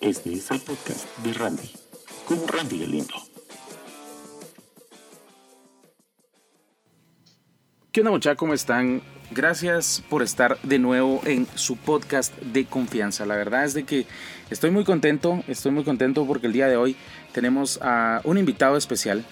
Este 0.00 0.32
es 0.32 0.48
el 0.52 0.60
podcast 0.60 1.18
de 1.24 1.32
Randy, 1.32 1.70
con 2.24 2.46
Randy 2.46 2.84
el 2.84 2.92
Lindo. 2.92 3.14
¿Qué 7.90 8.00
onda 8.00 8.12
muchachos? 8.12 8.38
¿Cómo 8.38 8.54
están? 8.54 9.02
Gracias 9.32 10.04
por 10.08 10.22
estar 10.22 10.56
de 10.62 10.78
nuevo 10.78 11.20
en 11.24 11.48
su 11.56 11.76
podcast 11.76 12.32
de 12.38 12.64
confianza. 12.64 13.26
La 13.26 13.34
verdad 13.34 13.64
es 13.64 13.74
de 13.74 13.82
que 13.82 14.06
estoy 14.50 14.70
muy 14.70 14.84
contento, 14.84 15.42
estoy 15.48 15.72
muy 15.72 15.82
contento 15.82 16.24
porque 16.26 16.46
el 16.46 16.52
día 16.52 16.68
de 16.68 16.76
hoy 16.76 16.94
tenemos 17.32 17.80
a 17.82 18.20
un 18.22 18.38
invitado 18.38 18.76
especial. 18.76 19.24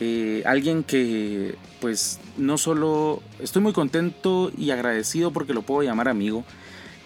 Eh, 0.00 0.42
alguien 0.46 0.84
que 0.84 1.56
pues 1.82 2.18
no 2.38 2.56
solo 2.56 3.22
estoy 3.40 3.60
muy 3.60 3.74
contento 3.74 4.50
y 4.56 4.70
agradecido 4.70 5.32
porque 5.32 5.52
lo 5.52 5.60
puedo 5.62 5.82
llamar 5.82 6.08
amigo, 6.08 6.44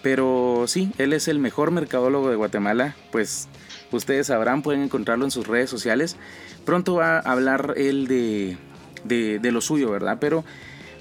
pero 0.03 0.65
sí, 0.67 0.91
él 0.99 1.13
es 1.13 1.27
el 1.27 1.39
mejor 1.39 1.71
mercadólogo 1.71 2.29
de 2.29 2.35
Guatemala, 2.35 2.95
pues 3.11 3.47
ustedes 3.91 4.27
sabrán, 4.27 4.61
pueden 4.61 4.83
encontrarlo 4.83 5.23
en 5.23 5.31
sus 5.31 5.47
redes 5.47 5.69
sociales. 5.69 6.17
Pronto 6.65 6.95
va 6.95 7.17
a 7.17 7.19
hablar 7.19 7.73
él 7.77 8.07
de, 8.07 8.57
de, 9.05 9.51
lo 9.51 9.61
suyo, 9.61 9.89
¿verdad? 9.89 10.17
Pero 10.19 10.43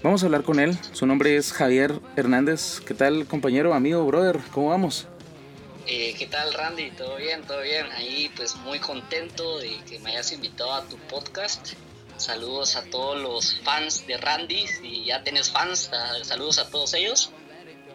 vamos 0.02 0.22
a 0.22 0.26
hablar 0.26 0.44
con 0.44 0.60
él. 0.60 0.78
Su 0.92 1.06
nombre 1.06 1.36
es 1.36 1.52
Javier 1.52 2.00
Hernández. 2.16 2.80
¿Qué 2.86 2.94
tal, 2.94 3.26
compañero, 3.26 3.74
amigo, 3.74 4.06
brother? 4.06 4.38
¿Cómo 4.52 4.68
vamos? 4.68 5.08
Eh, 5.88 6.14
¿Qué 6.16 6.28
tal, 6.28 6.54
Randy? 6.54 6.92
¿Todo 6.92 7.16
bien? 7.16 7.42
¿Todo 7.42 7.60
bien? 7.60 7.86
Ahí, 7.96 8.30
pues 8.36 8.54
muy 8.56 8.78
contento 8.78 9.58
de 9.58 9.80
que 9.88 9.98
me 9.98 10.10
hayas 10.10 10.30
invitado 10.32 10.74
a 10.74 10.84
tu 10.84 10.96
podcast. 10.96 11.72
Saludos 12.18 12.76
a 12.76 12.84
todos 12.84 13.20
los 13.20 13.60
fans 13.64 14.06
de 14.06 14.16
Randy. 14.16 14.64
Si 14.68 15.04
ya 15.04 15.24
tienes 15.24 15.50
fans, 15.50 15.90
saludos 16.22 16.58
a 16.58 16.70
todos 16.70 16.94
ellos. 16.94 17.32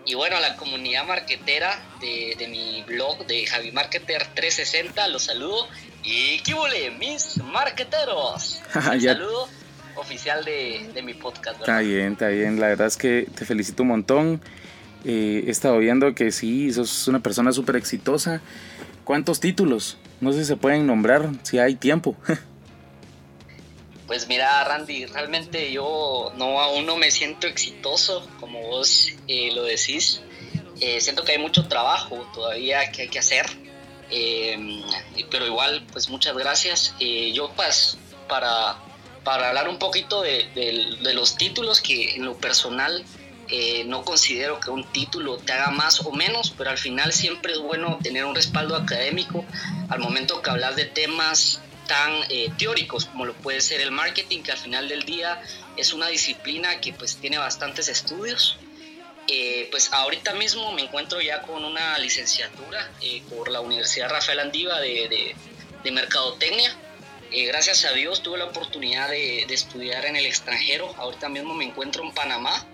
Y 0.07 0.16
bueno, 0.16 0.38
a 0.38 0.39
la 0.39 0.55
comunidad 0.55 1.05
marquetera 1.05 1.77
de, 1.99 2.47
mi 2.49 2.81
blog 2.84 3.27
de 3.27 3.45
Javi 3.45 3.73
Marketer 3.73 4.25
360, 4.33 5.05
los 5.09 5.23
saludo. 5.23 5.67
Y 6.02 6.39
qué 6.43 6.53
vole, 6.53 6.91
mis 6.91 7.35
marqueteros. 7.43 8.61
Un 8.73 9.02
saludo 9.02 9.50
oficial 9.95 10.45
de, 10.45 11.02
mi 11.03 11.13
podcast. 11.13 11.59
Está 11.59 11.80
bien, 11.80 12.13
está 12.13 12.30
bien. 12.30 12.58
La 12.58 12.67
verdad 12.67 12.88
es 12.88 12.95
que 12.95 13.28
te 13.35 13.44
felicito 13.44 13.83
un 13.83 13.89
montón. 13.89 14.41
Eh, 15.03 15.44
he 15.45 15.52
estado 15.52 15.78
viendo 15.78 16.16
que 16.16 16.31
sí, 16.31 16.72
sos 16.72 17.09
una 17.09 17.19
persona 17.19 17.52
súper 17.52 17.75
exitosa. 17.75 18.39
¿Cuántos 19.03 19.41
títulos? 19.41 19.97
No 20.22 20.31
sé 20.31 20.39
si 20.39 20.45
se 20.45 20.55
pueden 20.55 20.88
nombrar, 20.88 21.31
si 21.44 21.59
hay 21.59 21.75
tiempo. 21.75 22.16
Pues 24.08 24.30
mira, 24.30 24.63
Randy, 24.63 25.05
realmente 25.05 25.69
yo 25.69 26.31
no 26.38 26.61
aún 26.61 26.86
no 26.86 26.95
me 26.95 27.11
siento 27.11 27.45
exitoso, 27.45 28.25
como 28.39 28.61
vos 28.61 29.09
eh, 29.27 29.52
lo 29.53 29.63
decís. 29.63 30.22
Eh, 30.80 31.02
siento 31.02 31.25
que 31.25 31.33
hay 31.33 31.39
mucho 31.39 31.67
trabajo 31.67 32.25
todavía 32.33 32.89
que 32.91 33.02
hay 33.03 33.08
que 33.09 33.19
hacer, 33.19 33.45
em, 34.09 34.81
pero 35.30 35.45
igual, 35.45 35.85
pues 35.91 36.08
muchas 36.08 36.38
gracias. 36.38 36.95
Eh, 37.02 37.33
yo 37.33 37.52
pues 37.53 37.97
para, 38.30 38.78
para 39.25 39.50
hablar 39.50 39.67
un 39.67 39.78
poquito 39.78 40.22
de, 40.22 40.47
de, 40.55 41.13
los 41.13 41.35
títulos 41.35 41.81
que 41.81 42.16
en 42.16 42.23
lo 42.23 42.38
personal 42.38 43.03
no 43.85 44.03
considero 44.03 44.59
que 44.59 44.69
un 44.69 44.83
título 44.91 45.38
te 45.38 45.53
haga 45.53 45.72
más 45.72 46.02
o 46.02 46.11
menos, 46.11 46.53
pero 46.58 46.69
al 46.69 46.78
final 46.78 47.13
siempre 47.13 47.53
es 47.53 47.59
bueno 47.59 47.97
tener 48.03 48.25
un 48.25 48.35
respaldo 48.35 48.75
académico 48.75 49.45
al 49.88 50.00
momento 50.00 50.41
que 50.41 50.50
hablas 50.50 50.75
de 50.75 50.83
temas 50.83 51.61
tan 51.88 52.11
eh, 52.30 52.52
teóricos 52.57 53.05
como 53.05 53.25
lo 53.25 53.33
puede 53.33 53.61
ser 53.61 53.81
el 53.81 53.91
marketing, 53.91 54.43
que 54.43 54.52
al 54.52 54.57
final 54.57 54.88
del 54.88 55.03
día 55.03 55.41
es 55.77 55.94
una 55.94 56.07
disciplina 56.07 56.79
que 56.81 56.94
pues 56.94 57.17
tiene 57.17 57.38
bastantes 57.38 57.88
estudios. 57.88 58.57
Eh, 59.29 59.67
pues 59.71 59.91
ahorita 59.91 60.33
mismo 60.35 60.71
me 60.71 60.83
encuentro 60.83 61.19
ya 61.19 61.41
con 61.41 61.66
una 61.66 61.97
licenciatura 61.97 62.89
eh, 63.02 63.21
por 63.29 63.49
la 63.49 63.59
Universidad 63.59 64.09
Rafael 64.09 64.39
Andiva 64.39 64.79
de, 64.79 65.35
de, 65.83 65.91
Mercadotecnia. 65.91 66.75
gracias 67.31 67.85
a 67.85 67.94
Dios 67.94 68.22
tuve 68.22 68.38
la 68.38 68.44
oportunidad 68.44 69.09
de, 69.09 69.45
de, 69.47 69.53
estudiar 69.53 70.05
en 70.05 70.17
el 70.17 70.25
extranjero. 70.25 70.94
Ahorita 70.97 71.29
mismo 71.29 71.53
me 71.53 71.63
encuentro 71.63 72.03
en 72.03 72.13
Panamá. 72.13 72.66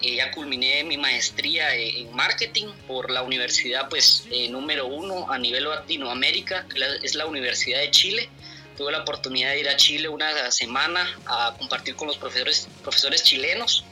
ya 0.00 0.30
culminé 0.30 0.82
mi 0.82 0.96
maestría 0.96 1.74
en 1.74 2.10
marketing 2.14 2.68
por 2.86 3.10
la 3.10 3.22
universidad 3.22 3.90
pues 3.90 4.24
número 4.48 4.86
uno 4.86 5.30
a 5.30 5.38
nivel 5.38 5.64
Latinoamérica, 5.64 6.66
que 6.66 6.80
es 7.02 7.14
la 7.14 7.26
Universidad 7.26 7.80
de 7.80 7.90
Chile 7.90 8.30
tuve 8.76 8.92
la 8.92 9.02
oportunidad 9.02 9.50
de 9.50 9.60
ir 9.60 9.68
a 9.68 9.76
Chile 9.76 10.08
una 10.08 10.50
semana 10.50 11.08
a 11.26 11.54
compartir 11.58 11.96
con 11.96 12.08
los 12.08 12.16
profesores, 12.16 12.68
profesores 12.82 13.22
chilenos. 13.22 13.84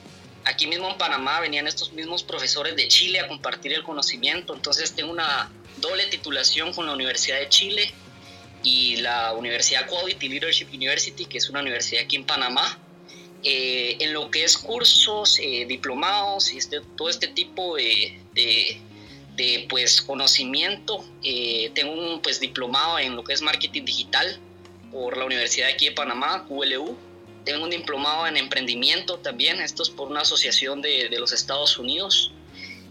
Aquí 0.44 0.66
mismo 0.66 0.88
en 0.90 0.96
Panamá 0.96 1.40
venían 1.40 1.66
estos 1.66 1.92
mismos 1.92 2.22
profesores 2.22 2.74
de 2.76 2.88
Chile 2.88 3.20
a 3.20 3.28
compartir 3.28 3.72
el 3.72 3.82
conocimiento, 3.82 4.54
entonces 4.54 4.94
tengo 4.94 5.12
una 5.12 5.50
doble 5.76 6.06
titulación 6.06 6.72
con 6.72 6.86
la 6.86 6.92
Universidad 6.92 7.38
de 7.38 7.48
Chile 7.48 7.92
y 8.62 8.96
la 8.96 9.32
Universidad 9.34 9.86
Quality 9.86 10.28
Leadership 10.28 10.68
University, 10.72 11.26
que 11.26 11.38
es 11.38 11.48
una 11.48 11.60
universidad 11.60 12.04
aquí 12.04 12.16
en 12.16 12.24
Panamá. 12.24 12.78
Eh, 13.42 13.96
en 14.00 14.12
lo 14.12 14.30
que 14.30 14.44
es 14.44 14.58
cursos, 14.58 15.38
eh, 15.38 15.64
diplomados 15.66 16.52
y 16.52 16.58
este, 16.58 16.82
todo 16.94 17.08
este 17.08 17.26
tipo 17.26 17.76
de, 17.76 18.18
de, 18.34 19.66
pues, 19.70 20.02
conocimiento, 20.02 21.02
eh, 21.22 21.70
tengo 21.74 21.94
un 21.94 22.20
pues, 22.20 22.38
diplomado 22.38 22.98
en 22.98 23.16
lo 23.16 23.24
que 23.24 23.32
es 23.32 23.40
marketing 23.40 23.86
digital 23.86 24.38
por 24.92 25.16
la 25.16 25.24
Universidad 25.24 25.68
aquí 25.68 25.86
de 25.86 25.92
Panamá, 25.92 26.46
ULU. 26.48 26.96
Tengo 27.44 27.64
un 27.64 27.70
diplomado 27.70 28.26
en 28.26 28.36
emprendimiento 28.36 29.18
también, 29.18 29.60
esto 29.60 29.82
es 29.82 29.90
por 29.90 30.08
una 30.08 30.20
asociación 30.20 30.82
de, 30.82 31.08
de 31.08 31.18
los 31.18 31.32
Estados 31.32 31.78
Unidos. 31.78 32.32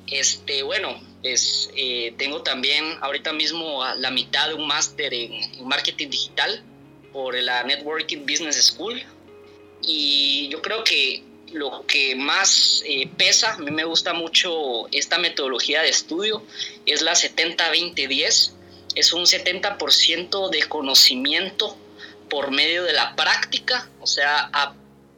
Este, 0.08 0.64
bueno, 0.64 1.00
pues 1.22 1.70
eh, 1.76 2.14
tengo 2.18 2.42
también 2.42 2.98
ahorita 3.02 3.34
mismo 3.34 3.84
la 3.98 4.09
mitad 4.09 4.48
de 4.48 4.56
un 4.56 4.68
máster 4.68 5.14
en, 5.14 5.68
marketing 5.68 6.09
digital 6.09 6.64
por 7.12 7.36
la 7.36 7.64
Networking 7.64 8.26
Business 8.26 8.56
School. 8.66 9.02
Y 9.82 10.50
yo 10.50 10.62
creo 10.62 10.84
que 10.84 11.24
lo 11.52 11.86
que 11.86 12.16
más 12.16 12.84
eh, 12.86 13.09
pesa, 13.18 13.54
a 13.54 13.58
mí 13.58 13.72
me 13.72 13.84
gusta 13.84 14.14
mucho 14.14 14.88
esta 14.92 15.18
metodología 15.18 15.82
de 15.82 15.90
estudio, 15.90 16.44
es 16.86 17.02
la 17.02 17.14
70-20-10. 17.14 18.54
Es 18.96 19.14
un 19.14 19.26
70% 19.26 20.50
de 20.50 20.64
conocimiento 20.64 21.78
por 22.29 22.51
medio 22.51 22.84
de 22.84 22.94
la 22.94 23.16
práctica, 23.16 23.88
o 24.00 24.07
sea, 24.07 24.50
a, 24.53 24.73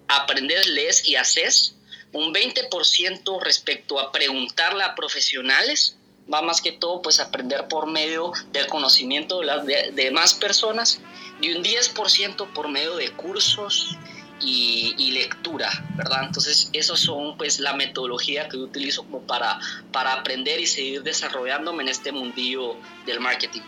aprender, 0.08 0.66
lees 0.68 1.08
y 1.08 1.16
haces. 1.16 1.76
Un 2.14 2.34
20% 2.34 3.42
respecto 3.42 4.00
a 4.00 4.12
preguntarle 4.12 4.84
a 4.84 4.96
profesionales, 4.96 5.96
va 6.32 6.42
más 6.42 6.62
que 6.62 6.74
todo 6.74 7.02
pues 7.02 7.20
aprender 7.20 7.68
por 7.70 7.88
medio 7.88 8.34
del 8.52 8.68
conocimiento 8.68 9.40
de 9.40 9.46
las 9.46 9.66
demás 9.94 10.34
personas 10.34 11.00
y 11.40 11.54
un 11.54 11.64
10% 11.64 12.52
por 12.54 12.68
medio 12.68 12.98
de 12.98 13.12
cursos 13.12 13.98
y, 14.44 15.12
lectura, 15.12 15.70
¿verdad? 15.96 16.24
Entonces, 16.26 16.70
esos 16.74 17.00
son 17.00 17.38
pues 17.38 17.60
la 17.60 17.74
metodología 17.74 18.50
que 18.50 18.58
yo 18.58 18.64
utilizo 18.64 19.04
como 19.04 19.22
para, 19.22 19.60
para 19.92 20.14
aprender 20.14 20.60
y 20.60 20.66
seguir 20.66 21.04
desarrollándome 21.04 21.84
en 21.84 21.90
este 21.90 22.12
mundillo 22.12 22.76
del 23.06 23.20
marketing. 23.20 23.62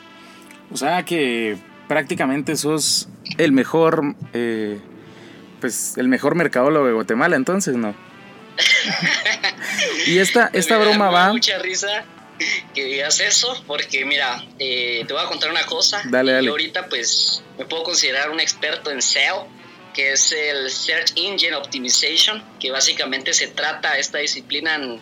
O 0.72 0.78
sea 0.78 1.04
que 1.04 1.58
prácticamente 1.88 2.56
sos 2.56 3.10
el 3.38 3.52
mejor, 3.52 4.16
eh, 4.34 4.80
pues 5.62 5.98
el 5.98 6.08
mejor 6.08 6.36
mercadólogo 6.36 6.86
de 6.88 6.94
Guatemala, 6.94 7.36
entonces, 7.36 7.76
¿no? 7.76 7.96
y 10.08 10.20
esta, 10.20 10.50
esta 10.54 10.78
broma 10.78 11.10
va... 11.10 11.32
Mucha 11.32 11.58
risa 11.60 12.06
que 12.74 12.86
digas 12.86 13.20
eso, 13.20 13.64
porque 13.68 14.06
mira, 14.06 14.44
eh, 14.60 15.04
te 15.08 15.14
voy 15.14 15.24
a 15.24 15.28
contar 15.28 15.50
una 15.52 15.66
cosa. 15.66 16.02
Dale, 16.06 16.34
dale. 16.34 16.50
ahorita 16.50 16.88
pues 16.88 17.44
me 17.58 17.66
puedo 17.66 17.84
considerar 17.84 18.30
un 18.30 18.40
experto 18.40 18.92
en 18.92 19.02
SEO, 19.02 19.48
que 19.94 20.14
es 20.14 20.32
el 20.32 20.70
Search 20.70 21.14
Engine 21.16 21.56
Optimization, 21.56 22.44
que 22.60 22.72
básicamente 22.72 23.34
se 23.34 23.48
trata 23.48 23.98
esta 23.98 24.18
disciplina 24.18 24.76
en 24.76 25.00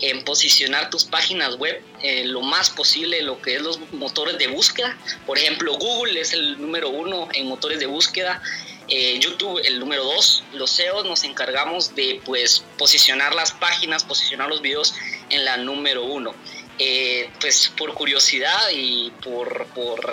en 0.00 0.24
posicionar 0.24 0.90
tus 0.90 1.04
páginas 1.04 1.56
web 1.56 1.82
eh, 2.02 2.24
lo 2.24 2.40
más 2.40 2.70
posible 2.70 3.22
lo 3.22 3.40
que 3.42 3.56
es 3.56 3.62
los 3.62 3.80
motores 3.92 4.38
de 4.38 4.46
búsqueda. 4.46 4.96
Por 5.26 5.38
ejemplo, 5.38 5.74
Google 5.76 6.20
es 6.20 6.32
el 6.32 6.60
número 6.60 6.90
uno 6.90 7.28
en 7.32 7.46
motores 7.46 7.78
de 7.78 7.86
búsqueda. 7.86 8.40
Eh, 8.88 9.18
YouTube 9.20 9.60
el 9.64 9.80
número 9.80 10.04
dos. 10.04 10.44
Los 10.54 10.70
SEOs 10.70 11.04
nos 11.04 11.24
encargamos 11.24 11.94
de 11.94 12.20
pues 12.24 12.64
posicionar 12.78 13.34
las 13.34 13.52
páginas, 13.52 14.04
posicionar 14.04 14.48
los 14.48 14.62
videos 14.62 14.94
en 15.30 15.44
la 15.44 15.56
número 15.56 16.04
uno. 16.04 16.34
Eh, 16.78 17.28
pues 17.40 17.72
por 17.76 17.92
curiosidad 17.94 18.70
y 18.72 19.10
por, 19.22 19.66
por, 19.74 20.12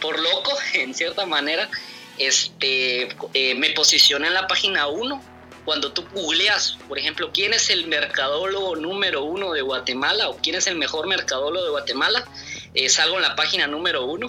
por 0.00 0.18
loco, 0.18 0.52
en 0.74 0.92
cierta 0.94 1.24
manera, 1.24 1.70
este, 2.18 3.08
me 3.54 3.70
posicioné 3.70 4.26
en 4.26 4.34
la 4.34 4.46
página 4.48 4.88
1 4.88 5.29
cuando 5.70 5.92
tú 5.92 6.04
googleas, 6.12 6.78
por 6.88 6.98
ejemplo, 6.98 7.30
quién 7.32 7.54
es 7.54 7.70
el 7.70 7.86
mercadólogo 7.86 8.74
número 8.74 9.22
uno 9.22 9.52
de 9.52 9.62
Guatemala 9.62 10.28
o 10.28 10.36
quién 10.36 10.56
es 10.56 10.66
el 10.66 10.74
mejor 10.74 11.06
mercadólogo 11.06 11.64
de 11.64 11.70
Guatemala, 11.70 12.26
eh, 12.74 12.88
salgo 12.88 13.14
en 13.18 13.22
la 13.22 13.36
página 13.36 13.68
número 13.68 14.04
uno 14.04 14.26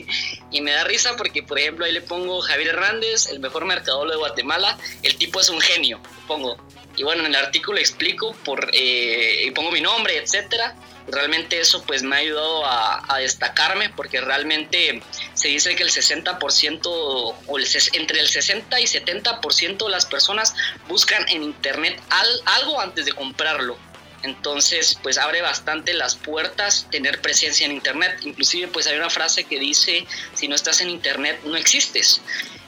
y 0.50 0.60
me 0.60 0.72
da 0.72 0.84
risa 0.84 1.16
porque, 1.16 1.42
por 1.42 1.58
ejemplo, 1.58 1.86
ahí 1.86 1.92
le 1.92 2.02
pongo 2.02 2.42
Javier 2.42 2.68
Hernández, 2.68 3.28
el 3.28 3.40
mejor 3.40 3.64
mercadólogo 3.64 4.10
de 4.10 4.18
Guatemala, 4.18 4.76
el 5.02 5.16
tipo 5.16 5.40
es 5.40 5.48
un 5.48 5.62
genio, 5.62 5.98
pongo. 6.28 6.58
Y 6.94 7.04
bueno, 7.04 7.22
en 7.24 7.28
el 7.28 7.36
artículo 7.36 7.78
explico 7.78 8.34
por, 8.44 8.68
eh, 8.74 9.44
y 9.46 9.50
pongo 9.52 9.70
mi 9.70 9.80
nombre, 9.80 10.18
etcétera. 10.18 10.76
Realmente 11.08 11.60
eso 11.60 11.82
pues 11.82 12.02
me 12.02 12.16
ha 12.16 12.18
ayudado 12.20 12.64
a, 12.64 13.18
destacarme 13.18 13.90
porque 13.90 14.20
realmente 14.20 15.02
se 15.34 15.48
dice 15.48 15.76
que 15.76 15.82
el 15.82 15.90
60% 15.90 16.80
o 16.84 17.58
el, 17.58 17.66
entre 17.92 18.20
el 18.20 18.28
60 18.28 18.80
y 18.80 18.84
70% 18.84 19.84
de 19.84 19.90
las 19.90 20.06
personas 20.06 20.54
buscan 20.88 21.24
en 21.28 21.42
internet 21.42 22.00
algo 22.46 22.80
antes 22.80 23.04
de 23.04 23.12
comprarlo. 23.12 23.76
Entonces, 24.22 24.98
pues 25.02 25.18
abre 25.18 25.42
bastante 25.42 25.94
las 25.94 26.14
puertas 26.14 26.86
tener 26.90 27.20
presencia 27.20 27.66
en 27.66 27.72
Internet. 27.72 28.20
Inclusive, 28.22 28.68
pues 28.68 28.86
hay 28.86 28.96
una 28.96 29.10
frase 29.10 29.44
que 29.44 29.58
dice, 29.58 30.06
si 30.34 30.48
no 30.48 30.54
estás 30.54 30.80
en 30.80 30.90
Internet, 30.90 31.40
no 31.44 31.56
existes. 31.56 32.20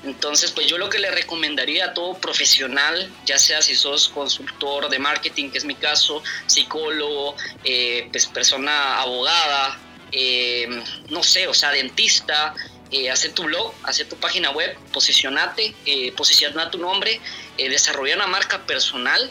Entonces, 0.05 0.51
pues 0.53 0.67
yo 0.67 0.79
lo 0.79 0.91
que 0.91 0.99
le 0.99 1.11
recomendaría 1.11 1.87
a 1.87 1.95
todo 1.95 2.15
profesional, 2.15 3.11
ya 3.25 3.39
sea 3.39 3.62
si 3.62 3.75
sos 3.75 4.09
consultor 4.09 4.89
de 4.89 4.99
marketing, 4.99 5.51
que 5.51 5.59
es 5.59 5.65
mi 5.65 5.75
caso, 5.75 6.23
psicólogo, 6.47 7.37
eh, 7.65 8.09
pues 8.11 8.27
persona 8.27 9.01
abogada, 9.01 9.79
eh, 10.12 10.69
no 11.09 11.23
sé, 11.23 11.49
o 11.49 11.55
sea, 11.55 11.71
dentista, 11.71 12.55
eh, 12.91 13.12
tu 13.35 13.45
blog, 13.45 13.75
hacer 13.83 14.09
tu 14.09 14.17
página 14.17 14.51
web, 14.51 14.77
posicionate, 14.93 15.75
eh, 15.87 16.12
posiciona 16.12 16.71
tu 16.71 16.79
nombre, 16.79 17.21
desarrolla 17.56 18.17
una 18.17 18.27
marca 18.27 18.67
personal 18.67 19.31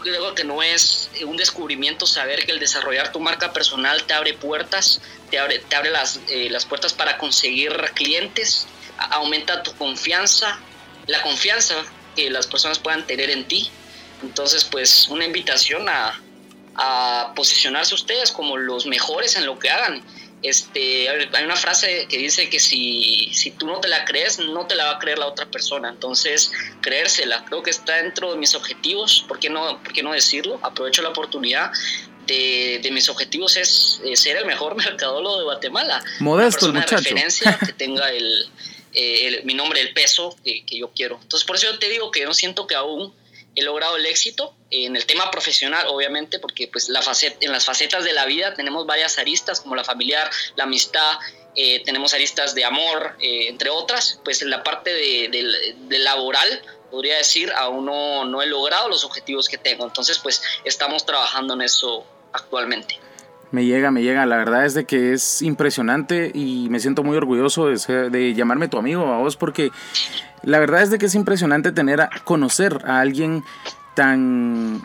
creo 0.00 0.34
que 0.34 0.44
no 0.44 0.62
es 0.62 1.10
un 1.24 1.36
descubrimiento 1.36 2.06
saber 2.06 2.44
que 2.44 2.52
el 2.52 2.58
desarrollar 2.58 3.12
tu 3.12 3.20
marca 3.20 3.52
personal 3.52 4.02
te 4.04 4.14
abre 4.14 4.34
puertas, 4.34 5.00
te 5.30 5.38
abre, 5.38 5.58
te 5.60 5.76
abre 5.76 5.90
las, 5.90 6.20
eh, 6.28 6.48
las 6.50 6.64
puertas 6.64 6.92
para 6.92 7.18
conseguir 7.18 7.72
clientes, 7.94 8.66
aumenta 9.10 9.62
tu 9.62 9.74
confianza, 9.74 10.58
la 11.06 11.22
confianza 11.22 11.74
que 12.14 12.30
las 12.30 12.46
personas 12.46 12.78
puedan 12.78 13.06
tener 13.06 13.30
en 13.30 13.46
ti. 13.46 13.70
Entonces, 14.22 14.64
pues 14.64 15.08
una 15.08 15.24
invitación 15.24 15.88
a, 15.88 16.20
a 16.76 17.32
posicionarse 17.34 17.94
ustedes 17.94 18.32
como 18.32 18.56
los 18.56 18.86
mejores 18.86 19.36
en 19.36 19.46
lo 19.46 19.58
que 19.58 19.70
hagan 19.70 20.02
este, 20.42 21.08
hay 21.08 21.44
una 21.44 21.56
frase 21.56 22.06
que 22.08 22.16
dice 22.16 22.48
que 22.48 22.60
si, 22.60 23.30
si 23.34 23.50
tú 23.50 23.66
no 23.66 23.78
te 23.80 23.88
la 23.88 24.04
crees, 24.06 24.38
no 24.38 24.66
te 24.66 24.74
la 24.74 24.86
va 24.86 24.90
a 24.92 24.98
creer 24.98 25.18
la 25.18 25.26
otra 25.26 25.46
persona. 25.46 25.90
Entonces, 25.90 26.50
creérsela, 26.80 27.44
creo 27.44 27.62
que 27.62 27.70
está 27.70 27.96
dentro 27.96 28.32
de 28.32 28.38
mis 28.38 28.54
objetivos. 28.54 29.24
¿Por 29.28 29.38
qué 29.38 29.50
no, 29.50 29.82
por 29.82 29.92
qué 29.92 30.02
no 30.02 30.12
decirlo? 30.12 30.58
Aprovecho 30.62 31.02
la 31.02 31.10
oportunidad. 31.10 31.70
De, 32.26 32.78
de 32.80 32.92
mis 32.92 33.08
objetivos 33.08 33.56
es 33.56 34.00
ser 34.14 34.36
el 34.36 34.46
mejor 34.46 34.76
mercadólogo 34.84 35.38
de 35.38 35.44
Guatemala. 35.44 36.02
Modesto 36.20 36.66
el 36.66 36.74
muchacho. 36.74 36.96
referencia 36.96 37.58
que 37.58 37.72
tenga 37.72 38.10
el, 38.10 38.48
el, 38.92 39.44
mi 39.44 39.54
nombre, 39.54 39.80
el 39.80 39.92
peso 39.92 40.36
que, 40.44 40.64
yo 40.68 40.90
quiero. 40.94 41.18
Entonces, 41.22 41.46
por 41.46 41.56
eso 41.56 41.70
yo 41.70 41.78
te 41.78 41.88
digo 41.88 42.10
que 42.10 42.24
no 42.24 42.34
siento 42.34 42.66
que 42.66 42.74
aún 42.74 43.14
he 43.54 43.62
logrado 43.62 43.96
el 43.96 44.06
éxito 44.06 44.54
en 44.70 44.96
el 44.96 45.06
tema 45.06 45.30
profesional, 45.30 45.86
obviamente, 45.88 46.38
porque 46.38 46.68
pues 46.68 46.88
la 46.88 47.02
faceta, 47.02 47.36
en 47.40 47.52
las 47.52 47.64
facetas 47.64 48.04
de 48.04 48.12
la 48.12 48.24
vida 48.26 48.54
tenemos 48.54 48.86
varias 48.86 49.18
aristas, 49.18 49.60
como 49.60 49.74
la 49.74 49.84
familiar, 49.84 50.30
la 50.56 50.64
amistad, 50.64 51.18
eh, 51.56 51.82
tenemos 51.84 52.14
aristas 52.14 52.54
de 52.54 52.64
amor, 52.64 53.16
eh, 53.20 53.48
entre 53.48 53.70
otras, 53.70 54.20
pues 54.24 54.40
en 54.42 54.50
la 54.50 54.62
parte 54.62 54.92
de, 54.92 55.98
laboral, 55.98 56.62
podría 56.90 57.16
decir, 57.16 57.52
aún 57.52 57.86
no, 57.86 58.24
no 58.24 58.40
he 58.42 58.46
logrado 58.46 58.88
los 58.88 59.04
objetivos 59.04 59.48
que 59.48 59.58
tengo, 59.58 59.84
entonces 59.84 60.18
pues 60.20 60.42
estamos 60.64 61.04
trabajando 61.04 61.54
en 61.54 61.62
eso 61.62 62.06
actualmente. 62.32 62.98
Me 63.52 63.64
llega, 63.64 63.90
me 63.90 64.02
llega. 64.02 64.26
La 64.26 64.36
verdad 64.36 64.64
es 64.64 64.74
de 64.74 64.84
que 64.84 65.12
es 65.12 65.42
impresionante 65.42 66.30
y 66.34 66.68
me 66.70 66.80
siento 66.80 67.02
muy 67.02 67.16
orgulloso 67.16 67.66
de, 67.66 68.34
llamarme 68.34 68.68
tu 68.68 68.78
amigo 68.78 69.12
a 69.12 69.18
vos 69.18 69.36
porque 69.36 69.70
la 70.42 70.58
verdad 70.58 70.82
es 70.82 70.90
de 70.90 70.98
que 70.98 71.06
es 71.06 71.14
impresionante 71.14 71.72
tener 71.72 72.00
a 72.00 72.10
conocer 72.24 72.82
a 72.84 73.00
alguien 73.00 73.44
tan 73.94 74.82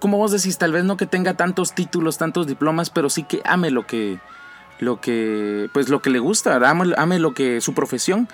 como 0.00 0.16
vos 0.16 0.30
decís, 0.30 0.58
tal 0.58 0.72
vez 0.72 0.84
no 0.84 0.96
que 0.96 1.06
tenga 1.06 1.34
tantos 1.34 1.74
títulos, 1.74 2.18
tantos 2.18 2.46
diplomas, 2.46 2.88
pero 2.88 3.10
sí 3.10 3.24
que 3.24 3.42
ame 3.44 3.70
lo 3.70 3.86
que 3.86 4.18
lo 4.78 5.00
que 5.00 5.68
pues 5.72 5.88
lo 5.88 6.00
que 6.00 6.10
le 6.10 6.20
gusta, 6.20 6.56
ame, 6.56 6.94
ame 6.96 7.18
lo 7.18 7.34
que 7.34 7.60
su 7.60 7.74
profesión. 7.74 8.28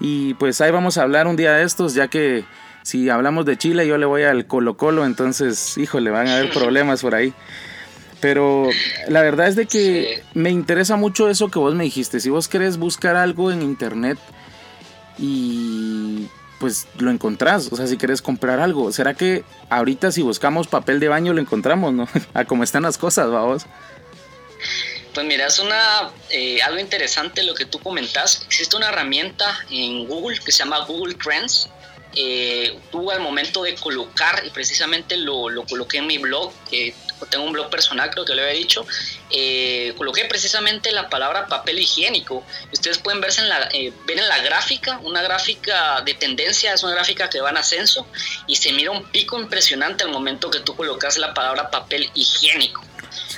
Y 0.00 0.34
pues 0.34 0.60
ahí 0.60 0.72
vamos 0.72 0.98
a 0.98 1.02
hablar 1.02 1.28
un 1.28 1.36
día 1.36 1.52
de 1.52 1.62
estos, 1.62 1.94
ya 1.94 2.08
que 2.08 2.44
si 2.82 3.08
hablamos 3.08 3.46
de 3.46 3.56
Chile, 3.56 3.86
yo 3.86 3.96
le 3.96 4.04
voy 4.04 4.24
al 4.24 4.46
Colo 4.46 4.76
Colo, 4.76 5.06
entonces, 5.06 5.78
híjole, 5.78 6.10
van 6.10 6.28
a 6.28 6.36
haber 6.36 6.50
problemas 6.50 7.00
por 7.00 7.14
ahí. 7.14 7.32
Pero 8.24 8.70
la 9.06 9.20
verdad 9.20 9.48
es 9.48 9.54
de 9.54 9.66
que 9.66 10.22
me 10.32 10.48
interesa 10.48 10.96
mucho 10.96 11.28
eso 11.28 11.50
que 11.50 11.58
vos 11.58 11.74
me 11.74 11.84
dijiste. 11.84 12.20
Si 12.20 12.30
vos 12.30 12.48
querés 12.48 12.78
buscar 12.78 13.16
algo 13.16 13.52
en 13.52 13.60
internet, 13.60 14.18
y 15.18 16.26
pues 16.58 16.88
lo 16.96 17.10
encontrás, 17.10 17.68
o 17.70 17.76
sea, 17.76 17.86
si 17.86 17.98
quieres 17.98 18.22
comprar 18.22 18.60
algo, 18.60 18.90
¿será 18.92 19.12
que 19.12 19.44
ahorita 19.68 20.10
si 20.10 20.22
buscamos 20.22 20.68
papel 20.68 21.00
de 21.00 21.08
baño 21.08 21.34
lo 21.34 21.42
encontramos, 21.42 21.92
no? 21.92 22.08
A 22.32 22.46
cómo 22.46 22.64
están 22.64 22.84
las 22.84 22.96
cosas, 22.96 23.30
vamos. 23.30 23.66
Pues 25.12 25.26
mira, 25.26 25.46
es 25.46 25.58
una, 25.58 26.10
eh, 26.30 26.62
algo 26.62 26.78
interesante 26.78 27.42
lo 27.42 27.54
que 27.54 27.66
tú 27.66 27.78
comentas. 27.78 28.44
Existe 28.46 28.74
una 28.74 28.88
herramienta 28.88 29.54
en 29.68 30.06
Google 30.06 30.38
que 30.42 30.50
se 30.50 30.60
llama 30.60 30.86
Google 30.86 31.16
Trends. 31.16 31.68
Eh, 32.16 32.78
tú 32.90 33.10
al 33.10 33.20
momento 33.20 33.64
de 33.64 33.74
colocar, 33.74 34.42
y 34.46 34.48
precisamente 34.48 35.18
lo, 35.18 35.50
lo 35.50 35.66
coloqué 35.66 35.98
en 35.98 36.06
mi 36.06 36.16
blog, 36.16 36.54
que 36.70 36.94
tengo 37.30 37.44
un 37.44 37.52
blog 37.52 37.70
personal, 37.70 38.10
creo 38.10 38.24
que 38.24 38.34
lo 38.34 38.42
había 38.42 38.54
dicho, 38.54 38.86
eh, 39.30 39.94
coloqué 39.96 40.24
precisamente 40.26 40.92
la 40.92 41.08
palabra 41.08 41.46
papel 41.46 41.78
higiénico. 41.78 42.44
Ustedes 42.72 42.98
pueden 42.98 43.20
verse 43.20 43.40
en 43.40 43.48
la, 43.48 43.68
eh, 43.72 43.92
ver 44.06 44.18
en 44.18 44.28
la 44.28 44.38
gráfica, 44.38 44.98
una 45.02 45.22
gráfica 45.22 46.02
de 46.02 46.14
tendencia, 46.14 46.72
es 46.72 46.82
una 46.82 46.94
gráfica 46.94 47.28
que 47.30 47.40
va 47.40 47.50
en 47.50 47.56
ascenso 47.56 48.06
y 48.46 48.56
se 48.56 48.72
mira 48.72 48.90
un 48.90 49.04
pico 49.10 49.40
impresionante 49.40 50.04
al 50.04 50.10
momento 50.10 50.50
que 50.50 50.60
tú 50.60 50.76
colocas 50.76 51.18
la 51.18 51.34
palabra 51.34 51.70
papel 51.70 52.10
higiénico. 52.14 52.84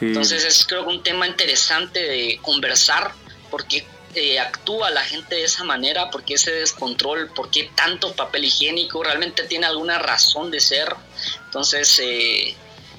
Entonces 0.01 0.45
es 0.45 0.67
creo 0.67 0.85
que 0.85 0.91
un 0.91 1.03
tema 1.03 1.27
interesante 1.27 2.01
de 2.01 2.39
conversar 2.43 3.13
porque 3.51 3.87
eh, 4.15 4.39
actúa 4.39 4.91
la 4.91 5.03
gente 5.03 5.35
de 5.35 5.45
esa 5.45 5.65
manera, 5.65 6.11
porque 6.11 6.35
ese 6.35 6.51
descontrol, 6.51 7.31
por 7.35 7.51
qué 7.51 7.71
tanto 7.75 8.15
papel 8.15 8.45
higiénico, 8.45 9.03
realmente 9.03 9.45
tiene 9.45 9.67
alguna 9.67 9.99
razón 9.99 10.51
de 10.51 10.61
ser. 10.61 10.95
Entonces 11.45 12.01
eh, 12.03 12.57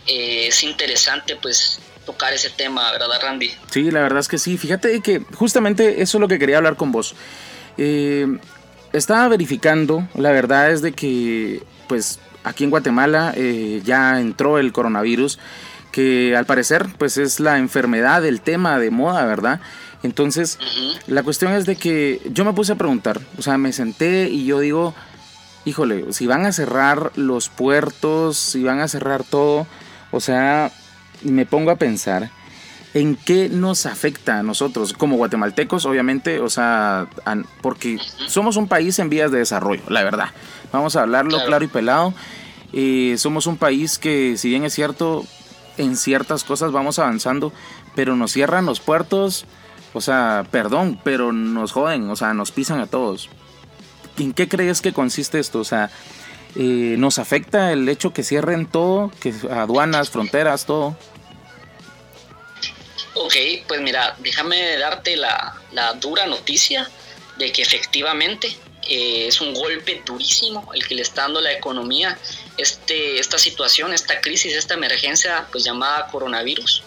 eh, 0.08 0.48
es 0.48 0.64
interesante 0.64 1.36
pues 1.42 1.80
tocar 2.06 2.34
ese 2.34 2.50
tema, 2.50 2.92
¿verdad, 2.92 3.08
Randy? 3.22 3.52
Sí, 3.70 3.92
la 3.92 4.02
verdad 4.02 4.20
es 4.20 4.28
que 4.28 4.38
sí. 4.38 4.58
Fíjate 4.58 5.02
que 5.02 5.22
justamente 5.36 6.02
eso 6.02 6.18
es 6.18 6.22
lo 6.22 6.28
que 6.28 6.40
quería 6.40 6.58
hablar 6.58 6.78
con 6.78 6.92
vos. 6.92 7.16
Eh, 7.78 8.26
estaba 8.94 9.28
verificando, 9.28 10.08
la 10.16 10.32
verdad 10.32 10.72
es 10.72 10.82
de 10.82 10.94
que 10.94 11.62
pues 11.88 12.20
aquí 12.44 12.64
en 12.64 12.70
Guatemala 12.70 13.34
eh, 13.36 13.82
ya 13.84 14.20
entró 14.20 14.58
el 14.58 14.72
coronavirus, 14.72 15.40
que 15.92 16.36
al 16.36 16.46
parecer 16.46 16.88
pues 16.98 17.18
es 17.18 17.40
la 17.40 17.58
enfermedad, 17.58 18.26
el 18.26 18.42
tema 18.42 18.80
de 18.80 18.90
moda, 18.90 19.26
¿verdad? 19.26 19.60
Entonces, 20.04 20.60
la 21.08 21.24
cuestión 21.24 21.54
es 21.54 21.66
de 21.66 21.76
que 21.76 22.22
yo 22.32 22.46
me 22.46 22.54
puse 22.54 22.72
a 22.72 22.76
preguntar, 22.76 23.20
o 23.38 23.42
sea, 23.42 23.58
me 23.58 23.74
senté 23.74 24.30
y 24.30 24.46
yo 24.46 24.60
digo, 24.60 24.94
híjole, 25.66 26.14
si 26.14 26.28
van 26.28 26.46
a 26.46 26.52
cerrar 26.52 27.12
los 27.16 27.50
puertos, 27.50 28.38
si 28.38 28.64
van 28.64 28.80
a 28.80 28.88
cerrar 28.88 29.24
todo, 29.24 29.66
o 30.12 30.20
sea, 30.20 30.72
me 31.24 31.46
pongo 31.46 31.72
a 31.72 31.76
pensar 31.76 32.32
en 32.94 33.16
qué 33.16 33.50
nos 33.50 33.86
afecta 33.86 34.40
a 34.40 34.44
nosotros 34.44 34.94
como 34.94 35.18
guatemaltecos, 35.18 35.86
obviamente, 35.86 36.40
o 36.40 36.50
sea, 36.50 37.08
porque 37.62 38.00
somos 38.28 38.58
un 38.58 38.68
país 38.68 38.98
en 39.00 39.10
vías 39.10 39.32
de 39.32 39.40
desarrollo, 39.40 39.84
la 39.90 40.04
verdad. 40.04 40.30
Vamos 40.72 40.96
a 40.96 41.02
hablarlo 41.02 41.44
claro, 41.46 41.64
y 41.64 41.68
pelado. 41.68 42.14
Eh, 42.74 43.16
somos 43.18 43.48
un 43.48 43.58
país 43.58 44.00
que, 44.00 44.36
si 44.38 44.50
bien 44.50 44.64
es 44.64 44.74
cierto, 44.74 45.26
en 45.78 45.96
ciertas 45.96 46.44
cosas 46.44 46.72
vamos 46.72 47.00
avanzando, 47.00 47.54
pero 47.96 48.16
nos 48.16 48.32
cierran 48.32 48.66
los 48.66 48.80
puertos, 48.80 49.46
o 49.94 50.02
sea, 50.02 50.46
perdón, 50.52 51.00
pero 51.04 51.32
nos 51.32 51.72
joden, 51.72 52.10
o 52.10 52.16
sea, 52.16 52.34
nos 52.34 52.52
pisan 52.52 52.80
a 52.80 52.88
todos. 52.88 53.30
¿En 54.18 54.34
qué 54.34 54.48
crees 54.48 54.82
que 54.82 54.94
consiste 54.94 55.40
esto? 55.40 55.60
O 55.60 55.64
sea, 55.64 55.92
eh, 56.56 56.96
nos 56.98 57.20
afecta 57.20 57.72
el 57.72 57.88
hecho 57.90 58.14
que 58.14 58.24
cierren 58.24 58.66
todo, 58.66 59.12
que 59.22 59.34
aduanas, 59.50 60.10
fronteras, 60.10 60.66
todo. 60.66 60.98
Ok, 63.14 63.36
pues 63.68 63.82
mira, 63.82 64.16
déjame 64.20 64.78
darte 64.78 65.18
la, 65.18 65.56
dura 66.00 66.26
noticia 66.28 66.90
de 67.38 67.52
que 67.52 67.62
efectivamente 67.62 68.56
eh, 68.88 69.28
es 69.28 69.42
un 69.42 69.54
golpe 69.54 70.02
durísimo 70.06 70.70
el 70.74 70.88
que 70.88 70.96
le 70.96 71.02
está 71.02 71.24
dando 71.24 71.42
la 71.42 71.52
economía 71.52 72.18
este, 72.58 73.20
esta 73.20 73.38
situación, 73.38 73.94
esta 73.94 74.22
crisis, 74.22 74.54
esta 74.54 74.76
emergencia 74.76 75.48
pues 75.52 75.64
llamada 75.64 76.08
coronavirus. 76.08 76.84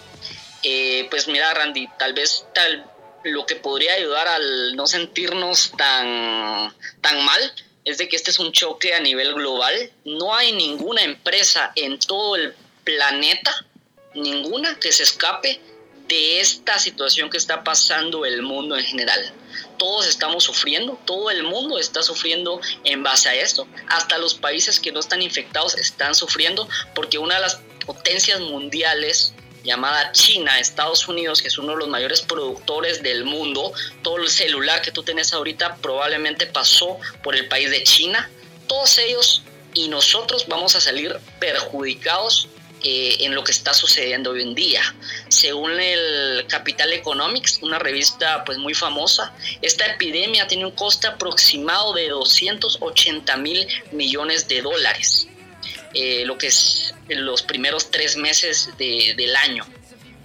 Eh, 0.63 1.07
pues 1.09 1.27
mira, 1.27 1.53
Randy, 1.53 1.87
tal 1.97 2.13
vez 2.13 2.45
tal, 2.53 2.85
lo 3.23 3.45
que 3.45 3.55
podría 3.55 3.93
ayudar 3.93 4.27
al 4.27 4.75
no 4.75 4.87
sentirnos 4.87 5.71
tan, 5.77 6.73
tan 7.01 7.25
mal 7.25 7.53
es 7.85 7.97
de 7.97 8.07
que 8.07 8.15
este 8.15 8.31
es 8.31 8.39
un 8.39 8.51
choque 8.51 8.93
a 8.93 8.99
nivel 8.99 9.33
global. 9.33 9.91
No 10.05 10.35
hay 10.35 10.51
ninguna 10.51 11.03
empresa 11.03 11.71
en 11.75 11.99
todo 11.99 12.35
el 12.35 12.53
planeta, 12.83 13.65
ninguna 14.13 14.79
que 14.79 14.91
se 14.91 15.03
escape 15.03 15.59
de 16.07 16.41
esta 16.41 16.77
situación 16.77 17.29
que 17.29 17.37
está 17.37 17.63
pasando 17.63 18.25
el 18.25 18.41
mundo 18.41 18.77
en 18.77 18.83
general. 18.83 19.33
Todos 19.77 20.07
estamos 20.07 20.43
sufriendo, 20.43 20.99
todo 21.05 21.31
el 21.31 21.43
mundo 21.43 21.79
está 21.79 22.03
sufriendo 22.03 22.59
en 22.83 23.01
base 23.01 23.29
a 23.29 23.35
esto. 23.35 23.67
Hasta 23.87 24.17
los 24.17 24.33
países 24.33 24.79
que 24.79 24.91
no 24.91 24.99
están 24.99 25.21
infectados 25.21 25.75
están 25.75 26.13
sufriendo 26.13 26.67
porque 26.93 27.17
una 27.17 27.35
de 27.35 27.41
las 27.41 27.61
potencias 27.85 28.39
mundiales 28.41 29.33
llamada 29.63 30.11
China, 30.11 30.59
Estados 30.59 31.07
Unidos, 31.07 31.41
que 31.41 31.47
es 31.47 31.57
uno 31.57 31.73
de 31.73 31.79
los 31.79 31.87
mayores 31.87 32.21
productores 32.21 33.01
del 33.03 33.25
mundo. 33.25 33.73
Todo 34.01 34.17
el 34.17 34.29
celular 34.29 34.81
que 34.81 34.91
tú 34.91 35.03
tienes 35.03 35.33
ahorita 35.33 35.77
probablemente 35.77 36.47
pasó 36.47 36.97
por 37.23 37.35
el 37.35 37.47
país 37.47 37.69
de 37.69 37.83
China. 37.83 38.29
Todos 38.67 38.97
ellos 38.97 39.43
y 39.73 39.87
nosotros 39.87 40.47
vamos 40.47 40.75
a 40.75 40.81
salir 40.81 41.17
perjudicados 41.39 42.49
eh, 42.83 43.17
en 43.25 43.35
lo 43.35 43.43
que 43.43 43.51
está 43.51 43.75
sucediendo 43.75 44.31
hoy 44.31 44.41
en 44.41 44.55
día. 44.55 44.81
Según 45.27 45.79
el 45.79 46.47
Capital 46.47 46.91
Economics, 46.93 47.59
una 47.61 47.77
revista 47.77 48.43
pues 48.43 48.57
muy 48.57 48.73
famosa, 48.73 49.35
esta 49.61 49.85
epidemia 49.85 50.47
tiene 50.47 50.65
un 50.65 50.71
coste 50.71 51.05
aproximado 51.05 51.93
de 51.93 52.09
280 52.09 53.37
mil 53.37 53.67
millones 53.91 54.47
de 54.47 54.63
dólares, 54.63 55.27
eh, 55.93 56.23
lo 56.25 56.37
que 56.37 56.47
es 56.47 56.93
los 57.07 57.41
primeros 57.41 57.91
tres 57.91 58.15
meses 58.15 58.69
del 58.77 59.35
año. 59.35 59.65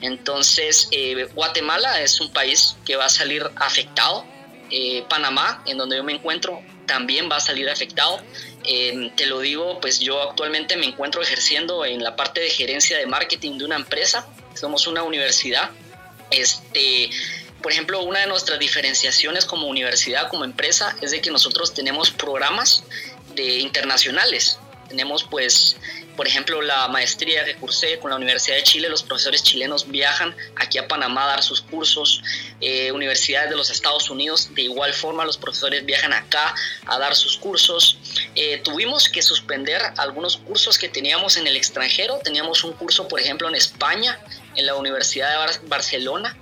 Entonces, 0.01 0.89
eh, 0.91 1.29
Guatemala 1.35 2.03
es 2.03 2.21
un 2.21 2.33
país 2.33 2.77
que 2.85 2.97
va 2.97 3.07
a 3.07 3.11
salir 3.11 3.45
afectado. 3.57 4.25
Panamá, 5.09 5.63
en 5.67 5.79
donde 5.79 5.97
yo 5.97 6.03
me 6.03 6.13
encuentro, 6.13 6.61
también 6.87 7.29
va 7.31 7.37
a 7.37 7.41
salir 7.41 7.69
afectado. 7.69 8.21
Eh, 8.65 9.13
te 9.17 9.27
lo 9.27 9.41
digo, 9.41 9.81
pues 9.81 10.01
yo 10.01 10.23
actualmente 10.23 10.77
me 10.77 10.87
encuentro 10.87 11.23
ejerciendo 11.23 11.85
en 11.85 12.03
la 12.03 12.17
parte 12.17 12.41
de 12.41 12.51
gerencia 12.51 12.99
de 12.99 13.07
marketing 13.07 13.59
de 13.59 13.65
una 13.65 13.77
empresa. 13.77 14.27
Somos 14.55 14.87
una 14.87 15.03
universidad. 15.03 15.71
Este, 16.31 17.11
por 17.63 17.73
ejemplo, 17.73 18.03
una 18.03 18.21
de 18.21 18.27
nuestras 18.27 18.59
diferenciaciones 18.59 19.45
como 19.45 19.67
universidad, 19.67 20.29
como 20.29 20.45
empresa, 20.45 20.97
es 21.01 21.11
de 21.11 21.21
que 21.21 21.31
nosotros 21.31 21.75
tenemos 21.75 22.11
programas 22.11 22.85
de 23.35 23.59
internacionales. 23.59 24.59
Tenemos 24.88 25.25
pues 25.25 25.76
por 26.16 26.26
ejemplo, 26.26 26.62
la 26.62 26.88
maestría 26.88 27.45
que 27.45 27.55
cursé 27.57 27.99
con 27.99 28.11
la 28.11 28.16
Universidad 28.16 28.57
de 28.57 28.62
Chile, 28.62 28.88
los 28.88 29.02
profesores 29.02 29.43
chilenos 29.43 29.88
viajan 29.88 30.35
aquí 30.57 30.78
a 30.78 30.88
Panamá 30.88 31.25
a 31.25 31.26
dar 31.28 31.43
sus 31.43 31.61
cursos, 31.61 32.23
eh, 32.61 32.90
universidades 32.90 33.50
de 33.50 33.57
los 33.57 33.71
Estados 33.71 34.09
Unidos, 34.09 34.49
de 34.55 34.62
igual 34.62 34.95
forma 34.95 35.26
los 35.26 35.37
profesores 35.37 35.85
viajan 35.85 36.14
acá 36.14 36.55
a 36.87 36.99
dar 36.99 37.14
sus 37.14 37.37
cursos. 37.37 37.99
Eh, 38.35 38.59
tuvimos 38.64 39.11
que 39.11 39.21
suspender 39.21 39.83
algunos 39.99 40.38
cursos 40.38 40.78
que 40.78 40.88
teníamos 40.88 41.37
en 41.37 41.47
el 41.47 41.57
extranjero, 41.57 42.19
teníamos 42.25 42.64
un 42.64 42.73
curso, 42.73 43.07
por 43.09 43.21
ejemplo, 43.21 43.47
en 43.49 43.55
España, 43.55 44.19
en 44.55 44.64
la 44.64 44.75
Universidad 44.75 45.31
de 45.31 45.69
Barcelona, 45.69 46.35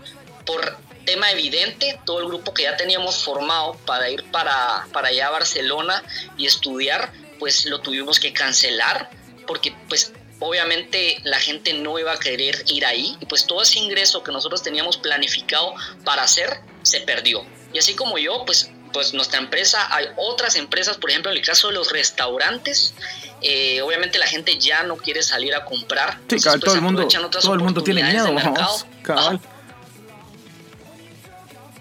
por 0.46 0.78
tema 1.04 1.30
evidente, 1.30 1.98
todo 2.04 2.20
el 2.20 2.26
grupo 2.26 2.54
que 2.54 2.62
ya 2.64 2.76
teníamos 2.76 3.22
formado 3.22 3.76
para 3.86 4.08
ir 4.08 4.24
para, 4.30 4.86
para 4.92 5.08
allá 5.08 5.28
a 5.28 5.30
Barcelona 5.30 6.02
y 6.36 6.46
estudiar, 6.46 7.12
pues 7.38 7.66
lo 7.66 7.80
tuvimos 7.80 8.18
que 8.20 8.32
cancelar 8.32 9.10
porque 9.46 9.74
pues 9.88 10.12
obviamente 10.40 11.18
la 11.24 11.38
gente 11.38 11.72
no 11.74 11.98
iba 11.98 12.12
a 12.12 12.18
querer 12.18 12.64
ir 12.68 12.84
ahí 12.84 13.16
y 13.20 13.26
pues 13.26 13.46
todo 13.46 13.62
ese 13.62 13.78
ingreso 13.78 14.22
que 14.22 14.32
nosotros 14.32 14.62
teníamos 14.62 14.96
planificado 14.96 15.74
para 16.04 16.22
hacer 16.22 16.60
se 16.82 17.00
perdió. 17.00 17.44
Y 17.72 17.78
así 17.78 17.94
como 17.94 18.18
yo, 18.18 18.44
pues, 18.44 18.70
pues 18.92 19.14
nuestra 19.14 19.38
empresa, 19.38 19.88
hay 19.94 20.06
otras 20.16 20.56
empresas, 20.56 20.96
por 20.96 21.10
ejemplo 21.10 21.30
en 21.32 21.38
el 21.38 21.44
caso 21.44 21.68
de 21.68 21.74
los 21.74 21.90
restaurantes, 21.90 22.94
eh, 23.40 23.82
obviamente 23.82 24.18
la 24.18 24.26
gente 24.26 24.58
ya 24.58 24.82
no 24.84 24.96
quiere 24.96 25.22
salir 25.22 25.54
a 25.54 25.64
comprar. 25.64 26.18
Sí, 26.28 26.36
pues, 26.42 26.60
todo, 26.60 26.74
el 26.74 26.80
mundo, 26.80 27.08
todo 27.30 27.54
el 27.54 27.60
mundo 27.60 27.82
tiene 27.82 28.02
miedo, 28.02 28.32
vamos, 28.32 28.86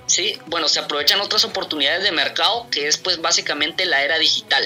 Sí, 0.05 0.38
bueno, 0.48 0.67
se 0.67 0.79
aprovechan 0.79 1.22
otras 1.22 1.43
oportunidades 1.43 2.03
de 2.03 2.12
mercado 2.12 2.67
que 2.69 2.88
es 2.88 2.98
pues 2.98 3.19
básicamente 3.22 3.86
la 3.86 4.03
era 4.03 4.19
digital 4.19 4.63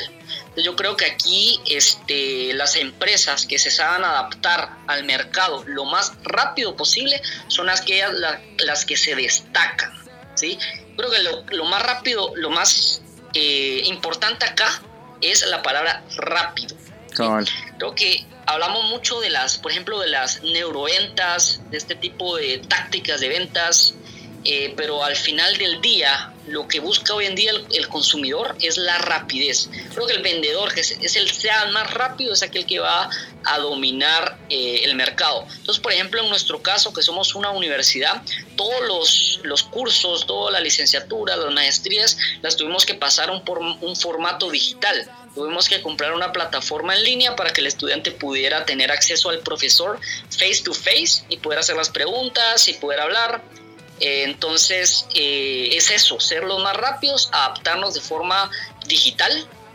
yo 0.64 0.76
creo 0.76 0.98
que 0.98 1.06
aquí 1.06 1.62
este, 1.68 2.54
las 2.54 2.76
empresas 2.76 3.46
que 3.46 3.60
se 3.60 3.70
saben 3.70 4.04
adaptar 4.04 4.78
al 4.88 5.04
mercado 5.04 5.64
lo 5.68 5.86
más 5.86 6.14
rápido 6.24 6.76
posible 6.76 7.22
son 7.48 7.70
aquellas 7.70 8.12
las 8.60 8.86
que 8.86 8.98
se 8.98 9.16
destacan. 9.16 9.92
¿sí? 10.36 10.58
Creo 10.96 11.12
que 11.12 11.56
lo, 11.56 11.66
más 11.66 11.84
rápido, 11.84 12.32
lo 12.36 12.50
más 12.50 13.02
eh, 13.34 13.84
importante 13.86 14.46
acá 14.46 14.82
es 15.22 15.46
la 15.46 15.62
palabra 15.62 16.04
rápido. 16.16 16.76
Creo 17.78 17.96
que 17.96 18.26
hablamos 18.46 18.86
mucho 18.86 19.20
de 19.20 19.30
las, 19.30 19.58
por 19.58 19.72
ejemplo, 19.72 20.00
de 20.00 20.08
las 20.08 20.42
neuroventas, 20.44 21.62
de 21.70 21.78
este 21.78 21.96
tipo 21.96 22.38
de 22.38 22.60
tácticas 22.60 23.20
de 23.20 23.30
ventas, 23.30 23.94
eh, 24.50 24.74
pero 24.78 25.04
al 25.04 25.18
final 25.18 25.58
del 25.58 25.82
día 25.82 26.34
lo 26.48 26.70
que 26.70 26.80
busca 26.80 27.14
hoy 27.14 27.26
en 27.26 27.36
día 27.36 27.52
el, 27.52 27.88
consumidor 27.90 28.56
es 28.62 28.78
la 28.78 28.98
rapidez. 28.98 29.70
Creo 29.94 30.08
que 30.08 30.14
el 30.14 30.22
vendedor, 30.22 30.74
que 30.74 30.80
es, 30.80 31.16
el 31.18 31.30
sea 31.30 31.66
más 31.66 31.94
rápido, 31.94 32.32
es 32.32 32.42
aquel 32.42 32.66
que 32.66 32.80
va 32.80 33.10
a 33.44 33.60
dominar 33.60 34.38
eh, 34.50 34.82
el 34.86 34.96
mercado. 34.96 35.46
Entonces, 35.58 35.82
por 35.82 35.92
ejemplo, 35.92 36.24
en 36.24 36.30
nuestro 36.30 36.62
caso, 36.62 36.94
que 36.94 37.02
somos 37.02 37.36
una 37.36 37.50
universidad, 37.50 38.22
todos 38.56 38.88
los, 38.88 39.40
los 39.44 39.64
cursos, 39.64 40.26
toda 40.26 40.52
la 40.52 40.62
licenciatura, 40.62 41.36
las 41.36 41.54
maestrías, 41.54 42.18
las 42.42 42.56
tuvimos 42.56 42.86
que 42.86 42.94
pasar 42.94 43.30
por 43.44 43.60
un 43.60 43.96
formato 43.98 44.50
digital. 44.50 45.12
Tuvimos 45.36 45.68
que 45.68 45.82
comprar 45.82 46.14
una 46.14 46.32
plataforma 46.32 46.96
en 46.96 47.04
línea 47.04 47.36
para 47.36 47.52
que 47.52 47.60
el 47.60 47.68
estudiante 47.68 48.12
pudiera 48.12 48.66
tener 48.66 48.92
acceso 48.92 49.30
al 49.30 49.40
profesor 49.40 50.00
face 50.30 50.64
to 50.64 50.74
face 50.74 51.26
y 51.30 51.38
poder 51.38 51.60
hacer 51.60 51.76
las 51.76 51.90
preguntas 51.90 52.68
y 52.70 52.74
poder 52.74 53.02
hablar. 53.02 53.44
Eh, 54.00 54.24
entonces, 54.24 55.08
eh, 55.16 55.70
es 55.74 55.90
eso, 55.92 56.20
ser 56.20 56.44
los 56.44 56.62
más 56.62 56.76
rápidos, 56.76 57.30
adaptarnos 57.32 57.94
de 57.94 58.02
forma 58.02 58.50
digital. 58.88 59.32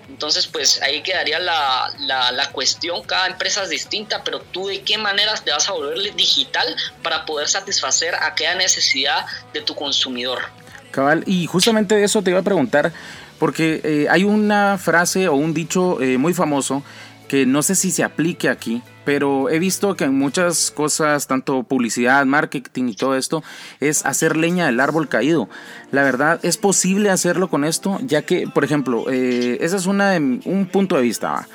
Entonces, 0.08 0.46
pues 0.46 0.80
ahí 0.82 1.02
quedaría 1.02 1.38
la, 1.38 1.92
la, 1.98 2.50
cuestión, 2.50 3.02
cada 3.02 3.28
empresa 3.28 3.62
es 3.62 3.70
distinta, 3.70 4.22
pero 4.22 4.40
tú 4.40 4.66
de 4.66 4.82
qué 4.82 4.98
maneras 4.98 5.42
te 5.42 5.52
vas 5.52 5.68
a 5.68 5.72
volver 5.72 6.14
digital 6.14 6.76
para 7.02 7.24
poder 7.24 7.48
satisfacer 7.48 8.14
aquella 8.16 8.54
necesidad 8.54 9.24
de 9.54 9.62
tu 9.62 9.74
consumidor. 9.74 10.42
Cabal, 10.90 11.24
y 11.26 11.46
justamente 11.46 11.94
de 11.94 12.04
eso 12.04 12.20
te 12.20 12.30
iba 12.30 12.40
a 12.40 12.44
preguntar, 12.44 12.92
porque 13.38 13.80
eh, 13.84 14.06
hay 14.10 14.24
una 14.24 14.76
frase 14.76 15.28
o 15.28 15.34
un 15.34 15.54
dicho 15.54 15.98
muy 16.18 16.34
famoso 16.34 16.82
que 17.26 17.46
no 17.46 17.62
sé 17.62 17.74
si 17.74 17.90
se 17.90 18.04
aplique 18.04 18.50
aquí, 18.50 18.82
pero 19.04 19.48
he 19.50 19.58
visto 19.58 19.94
que 19.96 20.04
en 20.04 20.16
muchas 20.16 20.70
cosas, 20.70 21.26
tanto 21.26 21.62
publicidad, 21.62 22.24
marketing 22.24 22.88
y 22.88 22.94
todo 22.94 23.16
esto, 23.16 23.42
es 23.80 24.04
hacer 24.06 24.36
leña 24.36 24.66
del 24.66 24.80
árbol 24.80 25.08
caído. 25.08 25.48
La 25.90 26.02
verdad, 26.02 26.40
es 26.42 26.56
posible 26.56 27.10
hacerlo 27.10 27.48
con 27.48 27.64
esto, 27.64 27.98
ya 28.02 28.22
que, 28.22 28.46
por 28.46 28.64
ejemplo, 28.64 29.06
eh, 29.10 29.58
ese 29.60 29.76
es 29.76 29.86
una, 29.86 30.14
un 30.16 30.68
punto 30.70 30.96
de 30.96 31.02
vista. 31.02 31.46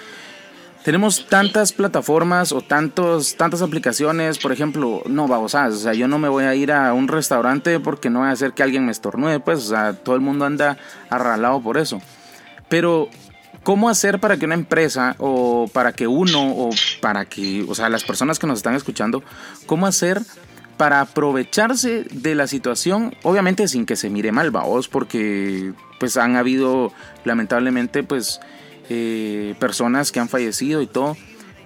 Tenemos 0.84 1.28
tantas 1.28 1.74
plataformas 1.74 2.54
o 2.54 2.62
tantos, 2.62 3.36
tantas 3.36 3.62
aplicaciones, 3.62 4.38
por 4.38 4.54
ejemplo, 4.54 5.02
no, 5.06 5.28
vamos, 5.28 5.54
o 5.54 5.72
sea, 5.72 5.94
yo 5.94 6.08
no 6.08 6.18
me 6.18 6.30
voy 6.30 6.46
a 6.46 6.56
ir 6.56 6.72
a 6.72 6.94
un 6.94 7.10
restaurante 7.10 7.82
porque 7.82 8.10
no 8.10 8.20
voy 8.20 8.30
a 8.30 8.32
hacer 8.32 8.54
que 8.54 8.64
alguien 8.64 8.86
me 8.86 8.94
estornude, 8.94 9.42
pues, 9.42 9.66
o 9.66 9.70
sea, 9.70 9.94
todo 9.94 10.16
el 10.16 10.22
mundo 10.22 10.46
anda 10.46 10.78
arralado 11.10 11.62
por 11.62 11.78
eso. 11.78 12.02
Pero 12.70 13.10
¿Cómo 13.68 13.90
hacer 13.90 14.22
para 14.22 14.38
que 14.38 14.46
una 14.46 14.54
empresa 14.54 15.18
o 15.20 15.70
para 15.74 15.92
que 15.92 16.08
uno 16.08 16.52
o 16.52 16.70
para 17.02 17.26
que, 17.26 17.66
o 17.68 17.76
sea, 17.76 17.90
las 17.90 18.06
personas 18.06 18.40
que 18.40 18.48
nos 18.48 18.60
están 18.60 18.76
escuchando, 18.76 19.24
cómo 19.66 19.88
hacer 19.88 20.22
para 20.78 21.02
aprovecharse 21.02 22.06
de 22.10 22.34
la 22.34 22.48
situación, 22.48 23.14
obviamente 23.24 23.68
sin 23.68 23.86
que 23.86 23.98
se 23.98 24.10
mire 24.10 24.32
mal, 24.32 24.52
vaos, 24.52 24.88
porque 24.88 25.74
pues 26.00 26.16
han 26.16 26.38
habido 26.38 26.94
lamentablemente 27.26 28.04
pues 28.04 28.40
eh, 28.90 29.54
personas 29.60 30.14
que 30.14 30.22
han 30.22 30.30
fallecido 30.30 30.82
y 30.82 30.88
todo, 30.88 31.18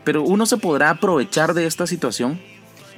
pero 0.03 0.23
uno 0.23 0.47
se 0.47 0.57
podrá 0.57 0.89
aprovechar 0.89 1.53
de 1.53 1.67
esta 1.67 1.85
situación, 1.85 2.41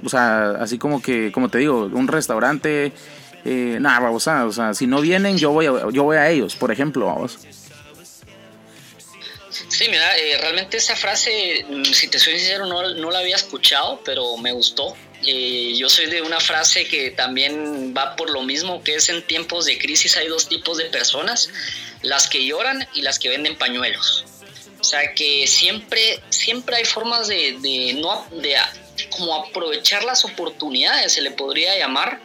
o 0.02 0.08
sea, 0.08 0.52
así 0.52 0.78
como 0.78 1.02
que, 1.02 1.34
como 1.34 1.50
te 1.50 1.58
digo, 1.58 1.90
un 1.92 2.08
restaurante, 2.08 2.94
eh, 3.44 3.80
nada, 3.82 4.00
vamos 4.00 4.26
o 4.26 4.52
sea, 4.54 4.74
si 4.74 4.88
no 4.88 5.02
vienen 5.02 5.38
yo 5.38 5.52
voy 5.52 5.66
a, 5.66 5.90
yo 5.92 6.04
voy 6.04 6.16
a 6.16 6.30
ellos, 6.30 6.56
por 6.56 6.72
ejemplo, 6.72 7.08
vamos. 7.08 7.38
Sí, 9.70 9.86
mira, 9.90 10.18
eh, 10.18 10.38
realmente 10.40 10.78
esa 10.78 10.96
frase, 10.96 11.66
mm, 11.68 11.86
si 11.86 12.08
te 12.08 12.20
soy 12.20 12.38
sincero, 12.38 12.66
no, 12.66 13.12
la 13.12 13.20
había 13.20 13.36
escuchado, 13.36 14.02
pero 14.04 14.38
me 14.38 14.52
gustó. 14.52 14.96
Eh, 15.26 15.74
yo 15.76 15.90
soy 15.90 16.08
de 16.08 16.22
una 16.22 16.40
frase 16.40 16.86
que 16.86 17.12
también 17.12 17.94
va 17.96 18.16
por 18.16 18.30
lo 18.30 18.42
mismo, 18.42 18.84
que 18.84 18.96
es 18.96 19.10
en 19.10 19.26
tiempos 19.26 19.66
de 19.66 19.78
crisis 19.78 20.18
hay 20.18 20.28
dos 20.28 20.50
tipos 20.50 20.78
de 20.78 20.86
personas, 20.86 21.50
las 22.02 22.28
que 22.28 22.46
lloran 22.46 22.88
y 22.94 23.02
las 23.04 23.20
que 23.20 23.30
venden 23.30 23.58
pañuelos. 23.58 24.26
O 24.80 24.84
sea 24.84 25.14
que 25.14 25.48
siempre, 25.48 26.20
siempre 26.30 26.76
hay 26.76 26.86
formas 26.86 27.28
de, 27.30 27.58
de 27.62 27.94
no 27.94 28.28
de 28.32 28.58
como 29.10 29.34
aprovechar 29.36 30.04
las 30.04 30.26
oportunidades, 30.26 31.14
se 31.14 31.22
le 31.22 31.32
podría 31.32 31.78
llamar, 31.78 32.20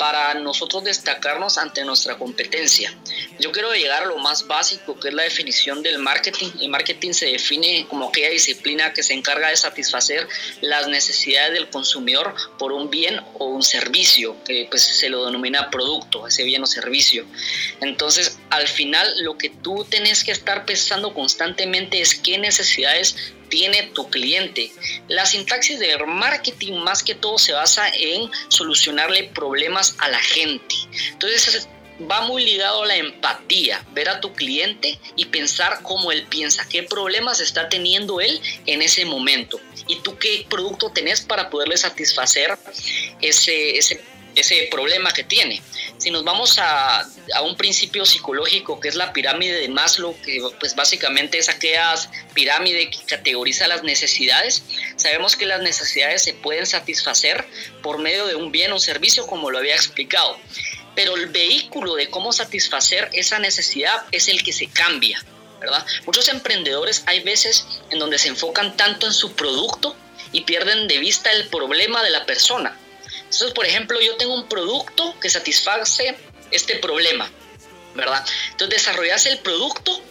para 0.00 0.32
nosotros 0.32 0.82
destacarnos 0.82 1.58
ante 1.58 1.84
nuestra 1.84 2.16
competencia. 2.16 2.90
Yo 3.38 3.52
quiero 3.52 3.74
llegar 3.74 4.04
a 4.04 4.06
lo 4.06 4.16
más 4.16 4.46
básico, 4.46 4.98
que 4.98 5.08
es 5.08 5.14
la 5.14 5.24
definición 5.24 5.82
del 5.82 5.98
marketing. 5.98 6.48
El 6.58 6.70
marketing 6.70 7.12
se 7.12 7.26
define 7.26 7.86
como 7.86 8.08
aquella 8.08 8.30
disciplina 8.30 8.94
que 8.94 9.02
se 9.02 9.12
encarga 9.12 9.50
de 9.50 9.58
satisfacer 9.58 10.26
las 10.62 10.88
necesidades 10.88 11.52
del 11.52 11.68
consumidor 11.68 12.34
por 12.58 12.72
un 12.72 12.88
bien 12.88 13.20
o 13.34 13.44
un 13.48 13.62
servicio, 13.62 14.42
que 14.44 14.68
pues 14.70 14.80
se 14.84 15.10
lo 15.10 15.26
denomina 15.26 15.68
producto, 15.68 16.26
ese 16.26 16.44
bien 16.44 16.62
o 16.62 16.66
servicio. 16.66 17.26
Entonces, 17.82 18.38
al 18.48 18.68
final, 18.68 19.06
lo 19.22 19.36
que 19.36 19.50
tú 19.50 19.84
tenés 19.84 20.24
que 20.24 20.32
estar 20.32 20.64
pensando 20.64 21.12
constantemente 21.12 22.00
es 22.00 22.14
qué 22.14 22.38
necesidades 22.38 23.34
tiene 23.50 23.90
tu 23.94 24.08
cliente. 24.08 24.72
La 25.08 25.26
sintaxis 25.26 25.78
de 25.78 25.98
marketing 26.06 26.74
más 26.74 27.02
que 27.02 27.14
todo 27.14 27.38
se 27.38 27.52
basa 27.52 27.88
en 27.94 28.30
solucionarle 28.48 29.24
problemas 29.34 29.96
a 29.98 30.08
la 30.08 30.20
gente. 30.20 30.74
Entonces 31.12 31.68
va 32.08 32.22
muy 32.22 32.44
ligado 32.44 32.82
a 32.82 32.86
la 32.86 32.96
empatía, 32.96 33.84
ver 33.92 34.08
a 34.08 34.20
tu 34.20 34.32
cliente 34.32 34.98
y 35.16 35.26
pensar 35.26 35.80
cómo 35.82 36.12
él 36.12 36.26
piensa, 36.28 36.66
qué 36.68 36.82
problemas 36.82 37.40
está 37.40 37.68
teniendo 37.68 38.20
él 38.20 38.40
en 38.66 38.82
ese 38.82 39.04
momento 39.04 39.60
y 39.86 39.96
tú 39.96 40.16
qué 40.18 40.46
producto 40.48 40.90
tenés 40.90 41.20
para 41.20 41.50
poderle 41.50 41.76
satisfacer 41.76 42.56
ese, 43.20 43.76
ese 43.76 44.00
ese 44.34 44.68
problema 44.70 45.12
que 45.12 45.24
tiene. 45.24 45.62
Si 45.98 46.10
nos 46.10 46.24
vamos 46.24 46.58
a, 46.58 47.00
a, 47.00 47.42
un 47.42 47.56
principio 47.56 48.06
psicológico 48.06 48.80
que 48.80 48.88
es 48.88 48.94
la 48.94 49.12
pirámide 49.12 49.60
de 49.60 49.68
Maslow, 49.68 50.18
que 50.22 50.40
pues 50.58 50.74
básicamente 50.74 51.38
es 51.38 51.48
aquella 51.48 51.94
pirámide 52.34 52.90
que 52.90 52.98
categoriza 53.06 53.66
las 53.68 53.82
necesidades, 53.82 54.62
sabemos 54.96 55.36
que 55.36 55.46
las 55.46 55.60
necesidades 55.60 56.22
se 56.22 56.34
pueden 56.34 56.66
satisfacer 56.66 57.46
por 57.82 57.98
medio 57.98 58.26
de 58.26 58.34
un 58.34 58.52
bien 58.52 58.72
o 58.72 58.78
servicio 58.78 59.26
como 59.26 59.50
lo 59.50 59.58
había 59.58 59.74
explicado. 59.74 60.38
Pero 60.94 61.16
el 61.16 61.26
vehículo 61.26 61.94
de 61.94 62.08
cómo 62.08 62.32
satisfacer 62.32 63.08
esa 63.12 63.38
necesidad 63.38 64.04
es 64.10 64.28
el 64.28 64.42
que 64.42 64.52
se 64.52 64.66
cambia, 64.66 65.24
¿verdad? 65.60 65.84
Muchos 66.04 66.28
emprendedores 66.28 67.04
hay 67.06 67.20
veces 67.20 67.66
en 67.90 67.98
donde 67.98 68.18
se 68.18 68.28
enfocan 68.28 68.76
tanto 68.76 69.06
en 69.06 69.12
su 69.12 69.32
producto 69.34 69.96
y 70.32 70.42
pierden 70.42 70.88
de 70.88 70.98
vista 70.98 71.30
el 71.32 71.48
problema 71.48 72.02
de 72.02 72.10
la 72.10 72.26
persona 72.26 72.76
entonces, 73.30 73.52
por 73.52 73.64
ejemplo, 73.64 74.00
yo 74.00 74.16
tengo 74.16 74.34
un 74.34 74.48
producto 74.48 75.14
que 75.20 75.30
satisface 75.30 76.16
este 76.50 76.76
problema, 76.80 77.30
¿verdad? 77.94 78.24
Entonces 78.50 78.82
desarrollas 78.82 79.24
el 79.26 79.38
producto 79.38 80.02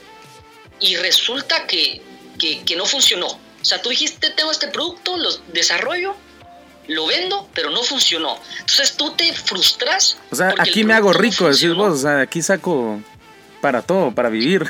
y 0.79 0.95
resulta 0.95 1.67
que, 1.67 2.01
que, 2.39 2.75
no 2.77 2.85
funcionó. 2.85 3.27
O 3.27 3.65
sea, 3.65 3.81
tú 3.81 3.89
dijiste, 3.89 4.29
tengo 4.29 4.53
este 4.53 4.69
producto, 4.69 5.17
lo 5.17 5.29
desarrollo, 5.51 6.15
lo 6.88 7.07
vendo, 7.07 7.49
pero 7.53 7.71
no 7.71 7.83
funcionó. 7.83 8.39
Entonces 8.61 8.95
tú 8.95 9.11
te 9.11 9.33
frustras. 9.33 10.17
O 10.31 10.35
sea, 10.38 10.53
aquí 10.57 10.85
me 10.85 10.93
hago 10.93 11.11
rico, 11.11 11.49
decís 11.49 11.73
vos, 11.73 11.95
o 11.95 11.97
sea, 11.97 12.21
aquí 12.21 12.41
saco 12.41 13.01
para 13.59 13.81
todo, 13.81 14.15
para 14.15 14.29
vivir. 14.29 14.65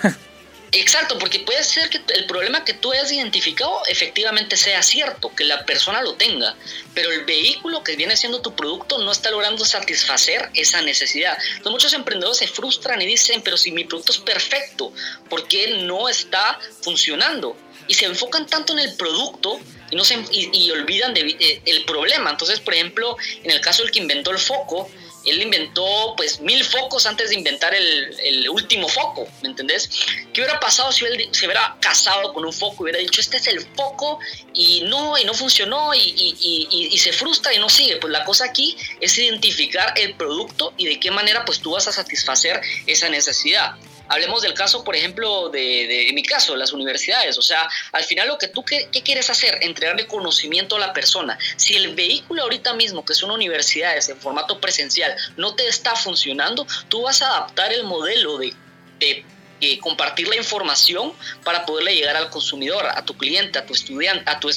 Exacto, 0.72 1.18
porque 1.18 1.40
puede 1.40 1.64
ser 1.64 1.90
que 1.90 2.00
el 2.14 2.26
problema 2.28 2.64
que 2.64 2.74
tú 2.74 2.92
hayas 2.92 3.12
identificado 3.12 3.82
efectivamente 3.88 4.56
sea 4.56 4.84
cierto, 4.84 5.34
que 5.36 5.44
la 5.44 5.66
persona 5.66 6.02
lo 6.02 6.14
tenga, 6.14 6.56
pero 6.94 7.12
el 7.12 7.26
vehículo 7.26 7.84
que 7.84 7.96
viene 7.96 8.16
siendo 8.16 8.42
tu 8.42 8.56
producto 8.56 9.00
no 9.00 9.12
está 9.12 9.32
logrando 9.32 9.66
satisfacer 9.66 10.50
esa 10.54 10.82
necesidad. 10.82 11.38
Entonces 11.50 11.72
muchos 11.72 11.94
emprendedores 11.94 12.38
se 12.38 12.48
frustran 12.48 13.02
y 13.02 13.08
dicen, 13.08 13.42
pero 13.42 13.58
si 13.58 13.72
mi 13.72 13.86
producto 13.86 14.12
es 14.12 14.20
perfecto, 14.20 14.94
¿por 15.28 15.48
qué 15.48 15.70
no 15.86 16.08
está 16.08 16.60
funcionando? 16.82 17.58
Y 17.88 17.96
se 17.96 18.06
enfocan 18.06 18.46
tanto 18.46 18.74
en 18.74 18.80
el 18.80 18.96
producto 18.96 19.60
y, 19.92 20.72
olvidan 20.72 21.18
eh, 21.18 21.62
el 21.66 21.84
problema. 21.86 22.30
Entonces, 22.30 22.60
por 22.60 22.76
ejemplo, 22.76 23.18
en 23.44 23.50
el 23.50 23.62
caso 23.62 23.82
del 23.82 23.92
que 23.92 24.00
inventó 24.00 24.30
el 24.30 24.38
foco, 24.38 24.90
él 25.30 25.42
inventó 25.42 26.14
pues 26.16 26.40
mil 26.40 26.64
focos 26.64 27.06
antes 27.06 27.30
de 27.30 27.36
inventar 27.36 27.74
el, 27.74 28.50
último 28.50 28.88
foco, 28.88 29.28
¿me 29.42 29.50
entendés? 29.50 29.90
¿Qué 30.34 30.42
hubiera 30.42 30.60
pasado 30.60 30.92
si 30.92 31.06
él 31.06 31.30
se 31.32 31.46
hubiera 31.46 31.78
casado 31.80 32.34
con 32.34 32.46
un 32.46 32.54
foco 32.54 32.78
y 32.80 32.84
hubiera 32.84 33.00
dicho, 33.00 33.22
este 33.22 33.38
es 33.38 33.48
el 33.48 33.62
foco 33.76 34.20
y 34.54 34.82
no, 34.82 35.18
y 35.18 35.24
no 35.24 35.34
funcionó 35.34 35.94
y, 35.94 36.00
y, 36.00 36.98
se 36.98 37.14
frustra 37.14 37.54
y 37.54 37.60
no 37.60 37.70
sigue? 37.70 37.98
Pues 37.98 38.12
la 38.12 38.24
cosa 38.24 38.46
aquí 38.46 38.76
es 39.00 39.18
identificar 39.18 39.94
el 39.98 40.16
producto 40.16 40.74
y 40.78 40.86
de 40.86 41.00
qué 41.00 41.12
manera 41.12 41.46
pues 41.46 41.60
tú 41.60 41.72
vas 41.72 41.88
a 41.88 41.92
satisfacer 41.92 42.62
esa 42.88 43.10
necesidad. 43.10 43.76
Hablemos 44.10 44.42
del 44.42 44.54
caso, 44.54 44.84
por 44.84 44.96
ejemplo, 44.96 45.50
de, 45.50 46.10
mi 46.14 46.24
caso, 46.24 46.56
las 46.56 46.74
universidades. 46.74 47.38
O 47.38 47.42
sea, 47.42 47.70
al 47.92 48.04
final 48.04 48.28
lo 48.28 48.38
que 48.38 48.48
tú 48.48 48.66
qué, 48.66 48.90
quieres 49.04 49.30
hacer, 49.30 49.60
entregarle 49.62 50.08
conocimiento 50.08 50.76
a 50.76 50.80
la 50.80 50.94
persona. 50.94 51.38
Si 51.56 51.76
el 51.76 51.96
vehículo 51.96 52.44
ahorita 52.44 52.74
mismo, 52.74 53.06
que 53.06 53.14
son 53.14 53.32
universidades 53.32 54.10
en 54.10 54.18
formato 54.18 54.60
presencial, 54.60 55.16
no 55.38 55.56
te 55.56 55.68
está 55.68 55.96
funcionando, 55.96 56.66
tú 56.90 57.04
vas 57.04 57.22
a 57.22 57.30
adaptar 57.30 57.72
el 57.72 57.84
modelo 57.84 58.38
de, 58.38 58.54
de 59.00 59.80
compartir 59.80 60.28
la 60.28 60.36
información 60.36 61.14
para 61.44 61.66
poderle 61.66 61.96
llegar 61.96 62.16
al 62.16 62.30
consumidor, 62.30 62.88
a 62.88 63.06
tu 63.06 63.16
cliente, 63.16 63.60
a 63.60 63.66
tu 63.66 63.74
estudiante, 63.74 64.30
a 64.30 64.40
tu 64.40 64.50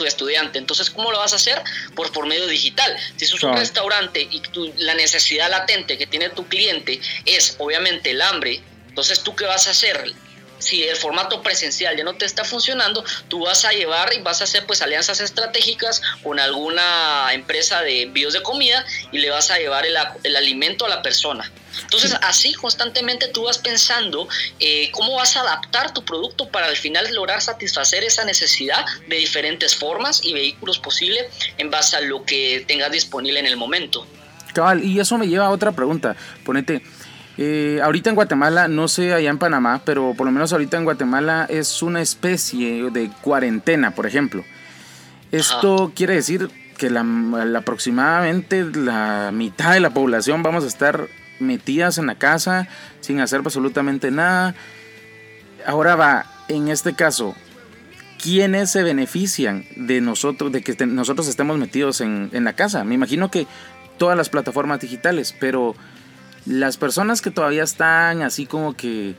tu 0.00 0.06
estudiante. 0.06 0.58
Entonces, 0.58 0.88
¿cómo 0.88 1.12
lo 1.12 1.18
vas 1.18 1.34
a 1.34 1.36
hacer? 1.36 1.62
Por, 1.94 2.10
por 2.10 2.26
medio 2.26 2.46
digital. 2.46 2.96
Si 3.16 3.26
es 3.26 3.42
un 3.42 3.54
restaurante 3.54 4.22
y 4.22 4.40
la 4.78 4.94
necesidad 4.94 5.50
latente 5.50 5.98
que 5.98 6.06
tiene 6.06 6.30
tu 6.30 6.46
cliente 6.48 6.98
es 7.26 7.56
obviamente 7.58 8.12
el 8.12 8.22
hambre 8.22 8.62
entonces, 9.00 9.24
¿tú 9.24 9.34
qué 9.34 9.46
vas 9.46 9.66
a 9.66 9.70
hacer? 9.70 10.12
Si 10.58 10.82
el 10.82 10.94
formato 10.94 11.42
presencial 11.42 11.96
ya 11.96 12.04
no 12.04 12.16
te 12.16 12.26
está 12.26 12.44
funcionando, 12.44 13.02
tú 13.28 13.46
vas 13.46 13.64
a 13.64 13.70
llevar 13.70 14.12
y 14.12 14.20
vas 14.20 14.42
a 14.42 14.44
hacer 14.44 14.66
pues 14.66 14.82
alianzas 14.82 15.22
estratégicas 15.22 16.02
con 16.22 16.38
alguna 16.38 17.32
empresa 17.32 17.80
de 17.80 18.02
envíos 18.02 18.34
de 18.34 18.42
comida 18.42 18.84
y 19.10 19.20
le 19.20 19.30
vas 19.30 19.50
a 19.50 19.56
llevar 19.56 19.86
el, 19.86 20.36
alimento 20.36 20.84
a 20.84 20.90
la 20.90 21.00
persona. 21.00 21.50
Entonces, 21.80 22.14
así 22.20 22.52
constantemente 22.52 23.28
tú 23.28 23.44
vas 23.44 23.56
pensando 23.56 24.28
eh, 24.58 24.90
cómo 24.92 25.14
vas 25.14 25.34
a 25.38 25.40
adaptar 25.40 25.94
tu 25.94 26.04
producto 26.04 26.50
para 26.50 26.66
al 26.66 26.76
final 26.76 27.10
lograr 27.14 27.40
satisfacer 27.40 28.04
esa 28.04 28.26
necesidad 28.26 28.84
de 29.08 29.16
diferentes 29.16 29.74
formas 29.74 30.22
y 30.22 30.34
vehículos 30.34 30.78
posibles 30.78 31.24
en 31.56 31.70
base 31.70 31.96
a 31.96 32.02
lo 32.02 32.26
que 32.26 32.66
tengas 32.68 32.92
disponible 32.92 33.40
en 33.40 33.46
el 33.46 33.56
momento. 33.56 34.06
Cabal, 34.52 34.84
y 34.84 35.00
eso 35.00 35.16
me 35.16 35.26
lleva 35.26 35.46
a 35.46 35.50
otra 35.50 35.72
pregunta. 35.72 36.16
Ponete, 36.44 36.82
eh, 37.38 37.80
ahorita 37.82 38.10
en 38.10 38.16
Guatemala, 38.16 38.68
no 38.68 38.88
sé 38.88 39.14
allá 39.14 39.30
en 39.30 39.38
Panamá, 39.38 39.82
pero 39.84 40.14
por 40.16 40.26
lo 40.26 40.32
menos 40.32 40.52
ahorita 40.52 40.76
en 40.76 40.84
Guatemala 40.84 41.46
es 41.48 41.82
una 41.82 42.02
especie 42.02 42.90
de 42.90 43.10
cuarentena, 43.22 43.92
por 43.92 44.06
ejemplo. 44.06 44.44
Esto 45.32 45.92
quiere 45.94 46.14
decir 46.14 46.50
que 46.76 46.90
la, 46.90 47.04
aproximadamente 47.56 48.64
la 48.64 49.30
mitad 49.32 49.74
de 49.74 49.80
la 49.80 49.90
población 49.90 50.42
vamos 50.42 50.64
a 50.64 50.66
estar 50.66 51.08
metidas 51.38 51.98
en 51.98 52.06
la 52.06 52.16
casa 52.16 52.68
sin 53.00 53.20
hacer 53.20 53.40
absolutamente 53.40 54.10
nada. 54.10 54.54
Ahora 55.66 55.94
va, 55.94 56.26
en 56.48 56.68
este 56.68 56.94
caso, 56.94 57.34
¿quiénes 58.20 58.70
se 58.70 58.82
benefician 58.82 59.66
de 59.76 60.00
nosotros, 60.00 60.50
de 60.52 60.62
que 60.62 60.86
nosotros 60.86 61.28
estemos 61.28 61.58
metidos 61.58 62.00
en, 62.00 62.30
en 62.32 62.44
la 62.44 62.54
casa? 62.54 62.82
Me 62.82 62.94
imagino 62.94 63.30
que 63.30 63.46
todas 63.98 64.16
las 64.16 64.30
plataformas 64.30 64.80
digitales, 64.80 65.34
pero 65.38 65.76
las 66.46 66.76
personas 66.76 67.20
que 67.20 67.30
todavía 67.30 67.62
están 67.62 68.22
así 68.22 68.46
como 68.46 68.74
que 68.74 69.14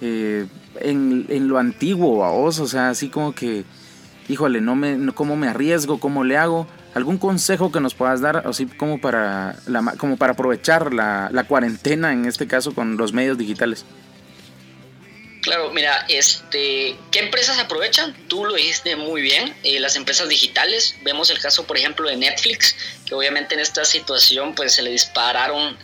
eh, 0.00 0.46
en, 0.80 1.48
lo 1.48 1.58
antiguo, 1.58 2.24
a 2.24 2.30
vos, 2.30 2.58
o 2.58 2.66
sea, 2.66 2.90
así 2.90 3.08
como 3.08 3.34
que, 3.34 3.64
híjole, 4.28 4.60
no 4.60 4.74
me, 4.74 5.12
¿cómo 5.14 5.36
me 5.36 5.48
arriesgo? 5.48 5.98
¿Cómo 5.98 6.24
le 6.24 6.36
hago? 6.36 6.66
¿Algún 6.94 7.18
consejo 7.18 7.72
que 7.72 7.80
nos 7.80 7.94
puedas 7.94 8.20
dar, 8.20 8.46
así 8.46 8.66
como 8.66 9.00
para, 9.00 9.56
la, 9.66 9.94
como 9.98 10.16
para 10.16 10.32
aprovechar 10.32 10.92
la, 10.92 11.28
la 11.32 11.44
cuarentena, 11.44 12.12
en 12.12 12.24
este 12.24 12.46
caso, 12.46 12.74
con 12.74 12.96
los 12.96 13.12
medios 13.12 13.38
digitales? 13.38 13.84
Claro, 15.46 15.70
mira, 15.70 16.04
este, 16.08 16.96
¿qué 17.12 17.20
empresas 17.20 17.56
aprovechan? 17.60 18.12
Tú 18.26 18.44
lo 18.44 18.54
dijiste 18.54 18.96
muy 18.96 19.22
bien, 19.22 19.54
eh, 19.62 19.78
las 19.78 19.94
empresas 19.94 20.28
digitales. 20.28 20.96
Vemos 21.04 21.30
el 21.30 21.38
caso, 21.38 21.64
por 21.68 21.76
ejemplo, 21.78 22.08
de 22.08 22.16
Netflix, 22.16 22.74
que 23.06 23.14
obviamente 23.14 23.54
en 23.54 23.60
esta 23.60 23.84
situación 23.84 24.56
pues 24.56 24.72
se 24.72 24.82
le 24.82 24.90
dispararon 24.90 25.76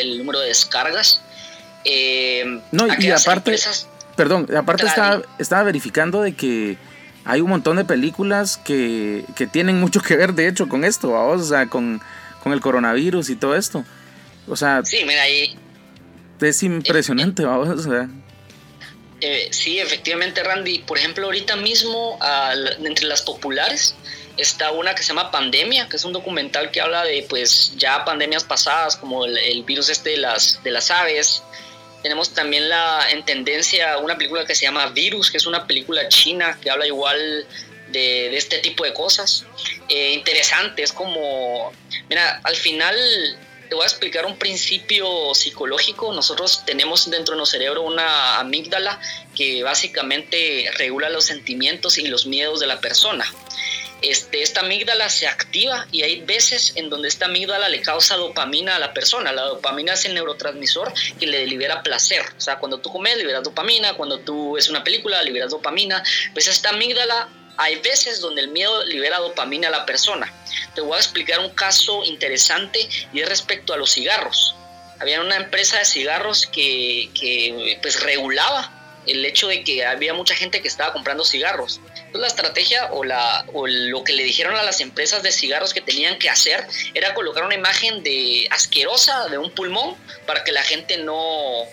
el 0.00 0.18
número 0.18 0.40
de 0.40 0.48
descargas. 0.48 1.22
Eh, 1.84 2.60
no, 2.72 2.88
y 2.88 3.08
aparte, 3.12 3.56
perdón, 4.16 4.48
aparte 4.56 4.84
estaba, 4.84 5.22
estaba, 5.38 5.62
verificando 5.62 6.20
de 6.20 6.34
que 6.34 6.76
hay 7.24 7.40
un 7.40 7.50
montón 7.50 7.76
de 7.76 7.84
películas 7.84 8.56
que, 8.56 9.24
que 9.36 9.46
tienen 9.46 9.78
mucho 9.78 10.00
que 10.00 10.16
ver, 10.16 10.34
de 10.34 10.48
hecho, 10.48 10.68
con 10.68 10.82
esto, 10.82 11.12
o 11.12 11.38
sea, 11.38 11.68
con, 11.68 12.02
con 12.42 12.52
el 12.52 12.60
coronavirus 12.60 13.30
y 13.30 13.36
todo 13.36 13.54
esto. 13.54 13.84
O 14.48 14.56
sea, 14.56 14.84
sí, 14.84 15.04
mira, 15.06 15.22
ahí, 15.22 15.56
es 16.40 16.62
impresionante, 16.64 17.44
vamos, 17.44 17.68
o 17.68 17.78
sea. 17.80 18.08
Eh, 19.26 19.48
sí, 19.52 19.78
efectivamente, 19.80 20.42
Randy. 20.42 20.80
Por 20.80 20.98
ejemplo, 20.98 21.24
ahorita 21.24 21.56
mismo, 21.56 22.18
entre 22.84 23.06
las 23.06 23.22
populares, 23.22 23.94
está 24.36 24.70
una 24.70 24.94
que 24.94 25.02
se 25.02 25.08
llama 25.08 25.30
Pandemia, 25.30 25.88
que 25.88 25.96
es 25.96 26.04
un 26.04 26.12
documental 26.12 26.70
que 26.70 26.82
habla 26.82 27.04
de, 27.04 27.24
pues, 27.26 27.72
ya 27.78 28.04
pandemias 28.04 28.44
pasadas, 28.44 28.98
como 28.98 29.24
el, 29.24 29.62
virus 29.62 29.88
este 29.88 30.10
de 30.10 30.16
las, 30.18 30.62
de 30.62 30.70
las 30.70 30.90
aves. 30.90 31.42
Tenemos 32.02 32.34
también 32.34 32.68
la, 32.68 33.06
en 33.12 33.24
tendencia 33.24 33.96
una 33.96 34.18
película 34.18 34.44
que 34.44 34.54
se 34.54 34.66
llama 34.66 34.88
Virus, 34.88 35.30
que 35.30 35.38
es 35.38 35.46
una 35.46 35.66
película 35.66 36.06
china 36.10 36.58
que 36.60 36.68
habla 36.68 36.86
igual 36.86 37.46
de, 37.92 38.36
este 38.36 38.58
tipo 38.58 38.84
de 38.84 38.92
cosas. 38.92 39.46
Eh, 39.88 40.12
interesante, 40.12 40.82
es 40.82 40.92
como, 40.92 41.72
mira, 42.10 42.42
al 42.44 42.56
final 42.56 42.94
te 43.68 43.74
voy 43.74 43.84
a 43.84 43.86
explicar 43.86 44.26
un 44.26 44.38
principio 44.38 45.34
psicológico. 45.34 46.12
Nosotros 46.12 46.62
tenemos 46.64 47.10
dentro 47.10 47.34
de 47.34 47.38
nuestro 47.38 47.58
cerebro 47.58 47.82
una 47.82 48.38
amígdala 48.38 49.00
que 49.34 49.62
básicamente 49.62 50.70
regula 50.76 51.10
los 51.10 51.24
sentimientos 51.24 51.98
y 51.98 52.06
los 52.06 52.26
miedos 52.26 52.60
de 52.60 52.66
la 52.66 52.80
persona. 52.80 53.24
Este, 54.02 54.42
esta 54.42 54.60
amígdala 54.60 55.08
se 55.08 55.26
activa 55.26 55.86
y 55.90 56.02
hay 56.02 56.20
veces 56.20 56.72
en 56.76 56.90
donde 56.90 57.08
esta 57.08 57.24
amígdala 57.24 57.70
le 57.70 57.80
causa 57.80 58.16
dopamina 58.16 58.76
a 58.76 58.78
la 58.78 58.92
persona. 58.92 59.32
La 59.32 59.42
dopamina 59.42 59.94
es 59.94 60.04
el 60.04 60.14
neurotransmisor 60.14 60.92
que 61.18 61.26
le 61.26 61.46
libera 61.46 61.82
placer. 61.82 62.22
O 62.36 62.40
sea, 62.40 62.58
cuando 62.58 62.80
tú 62.80 62.92
comes, 62.92 63.16
liberas 63.16 63.44
dopamina. 63.44 63.94
Cuando 63.94 64.18
tú 64.18 64.52
ves 64.52 64.68
una 64.68 64.84
película, 64.84 65.22
liberas 65.22 65.50
dopamina. 65.50 66.02
Pues 66.34 66.48
esta 66.48 66.70
amígdala 66.70 67.28
hay 67.56 67.76
veces 67.76 68.20
donde 68.20 68.42
el 68.42 68.48
miedo 68.48 68.84
libera 68.84 69.18
dopamina 69.18 69.68
a 69.68 69.70
la 69.70 69.86
persona. 69.86 70.32
Te 70.74 70.80
voy 70.80 70.96
a 70.96 70.98
explicar 70.98 71.40
un 71.40 71.50
caso 71.50 72.04
interesante 72.04 72.88
y 73.12 73.20
es 73.20 73.28
respecto 73.28 73.72
a 73.72 73.76
los 73.76 73.92
cigarros. 73.92 74.54
Había 75.00 75.20
una 75.20 75.36
empresa 75.36 75.78
de 75.78 75.84
cigarros 75.84 76.46
que, 76.46 77.10
que 77.14 77.78
pues 77.82 78.02
regulaba 78.02 78.70
el 79.06 79.24
hecho 79.24 79.48
de 79.48 79.62
que 79.64 79.84
había 79.84 80.14
mucha 80.14 80.34
gente 80.34 80.62
que 80.62 80.68
estaba 80.68 80.92
comprando 80.92 81.24
cigarros. 81.24 81.80
Entonces 81.86 82.20
la 82.20 82.26
estrategia 82.26 82.90
o, 82.92 83.02
o 83.52 83.66
lo 83.66 84.04
que 84.04 84.12
le 84.12 84.22
dijeron 84.22 84.56
a 84.56 84.62
las 84.62 84.80
empresas 84.80 85.22
de 85.22 85.32
cigarros 85.32 85.74
que 85.74 85.80
tenían 85.80 86.18
que 86.18 86.30
hacer 86.30 86.66
era 86.94 87.14
colocar 87.14 87.44
una 87.44 87.54
imagen 87.54 88.02
de 88.02 88.46
asquerosa 88.50 89.28
de 89.28 89.38
un 89.38 89.50
pulmón 89.50 89.96
para 90.26 90.44
que 90.44 90.52
la 90.52 90.62
gente 90.62 90.98
no, 90.98 91.64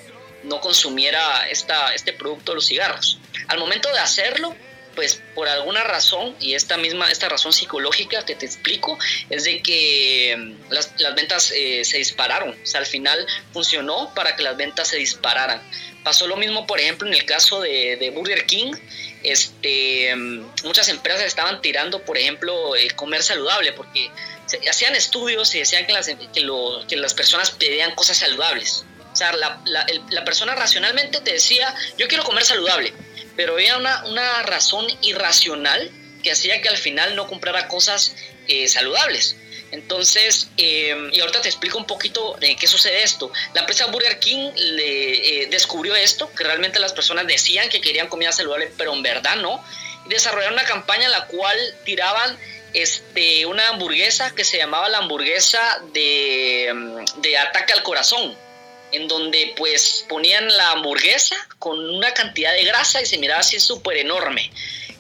no 0.44 0.60
consumiera 0.60 1.48
esta, 1.50 1.94
este 1.94 2.14
producto 2.14 2.52
de 2.52 2.56
los 2.56 2.66
cigarros. 2.66 3.20
Al 3.48 3.60
momento 3.60 3.90
de 3.92 4.00
hacerlo, 4.00 4.56
pues 4.96 5.22
por 5.36 5.48
alguna 5.48 5.84
razón, 5.84 6.36
y 6.40 6.54
esta 6.54 6.78
misma, 6.78 7.10
esta 7.12 7.30
razón 7.30 7.54
psicológica 7.54 8.26
que 8.26 8.36
te 8.36 8.46
explico, 8.46 8.98
es 9.30 9.44
de 9.44 9.62
que 9.62 10.36
mm, 10.38 10.74
las, 10.74 10.94
ventas 11.16 11.52
eh, 11.56 11.84
se 11.86 11.98
dispararon. 11.98 12.50
O 12.52 12.66
sea, 12.66 12.80
al 12.80 12.86
final 12.86 13.26
funcionó 13.54 14.14
para 14.14 14.36
que 14.36 14.44
las 14.44 14.58
ventas 14.58 14.90
se 14.90 14.98
dispararan. 14.98 15.62
Pasó 16.04 16.28
lo 16.28 16.36
mismo, 16.36 16.66
por 16.66 16.80
ejemplo, 16.80 17.08
en 17.08 17.14
el 17.14 17.26
caso 17.26 17.62
de, 17.62 18.12
Burger 18.16 18.46
King. 18.46 18.74
Este, 19.24 20.16
mm, 20.16 20.52
muchas 20.64 20.90
empresas 20.90 21.24
estaban 21.24 21.62
tirando, 21.62 22.04
por 22.04 22.18
ejemplo, 22.18 22.76
el 22.76 22.96
comer 22.96 23.24
saludable, 23.24 23.74
porque 23.74 24.10
se, 24.46 24.68
hacían 24.70 24.96
estudios 24.96 25.54
y 25.56 25.60
decían 25.60 25.86
que 25.86 25.94
las, 25.94 26.10
que 26.88 26.98
las 26.98 27.14
personas 27.14 27.52
pedían 27.52 27.96
cosas 27.96 28.18
saludables. 28.18 28.86
O 29.12 29.16
sea, 29.16 29.34
la, 29.34 29.62
la, 29.66 29.82
el, 29.84 30.02
la 30.10 30.24
persona 30.24 30.56
racionalmente 30.56 31.20
te 31.20 31.34
decía, 31.34 31.74
yo 31.98 32.08
quiero 32.08 32.24
comer 32.24 32.46
saludable 32.46 32.94
pero 33.36 33.54
había 33.54 33.78
una, 33.78 34.06
una 34.06 34.44
razón 34.44 34.86
irracional 35.02 35.92
que 36.22 36.32
hacía 36.32 36.62
que 36.62 36.70
al 36.70 36.78
final 36.78 37.16
no 37.16 37.28
comprara 37.28 37.68
cosas 37.68 38.16
eh, 38.48 38.68
saludables. 38.68 39.36
Entonces, 39.72 40.50
eh, 40.58 41.10
y 41.14 41.20
ahorita 41.22 41.42
te 41.42 41.48
explico 41.48 41.78
un 41.78 41.88
poquito 41.88 42.36
de 42.40 42.56
qué 42.58 42.68
sucede 42.68 43.04
esto. 43.04 43.32
La 43.54 43.62
empresa 43.62 43.86
Burger 43.88 44.20
King 44.20 44.52
le, 44.56 45.44
eh, 45.44 45.48
descubrió 45.50 45.96
esto, 45.96 46.30
que 46.34 46.44
realmente 46.44 46.80
las 46.80 46.92
personas 46.92 47.26
decían 47.26 47.70
que 47.70 47.80
querían 47.80 48.08
comida 48.08 48.32
saludable, 48.34 48.72
pero 48.78 48.94
en 48.94 49.02
verdad 49.02 49.38
no. 49.38 49.64
Y 50.06 50.10
desarrollaron 50.10 50.56
una 50.56 50.66
campaña 50.66 51.06
en 51.06 51.12
la 51.12 51.26
cual 51.28 51.58
tiraban 51.86 52.38
este, 52.74 53.46
una 53.46 53.70
hamburguesa 53.70 54.36
que 54.36 54.44
se 54.44 54.58
llamaba 54.58 54.90
la 54.90 54.98
hamburguesa 54.98 55.82
de, 55.94 57.06
de 57.18 57.38
ataque 57.38 57.72
al 57.72 57.84
corazón 57.84 58.36
en 58.92 59.08
donde 59.08 59.54
pues 59.58 60.06
ponían 60.08 60.48
la 60.56 60.72
hamburguesa 60.72 61.36
con 61.60 61.80
una 61.90 62.14
cantidad 62.14 62.54
de 62.54 62.66
grasa 62.66 63.02
y 63.02 63.06
se 63.06 63.18
miraba 63.18 63.42
así 63.42 63.60
súper 63.60 63.98
enorme. 63.98 64.52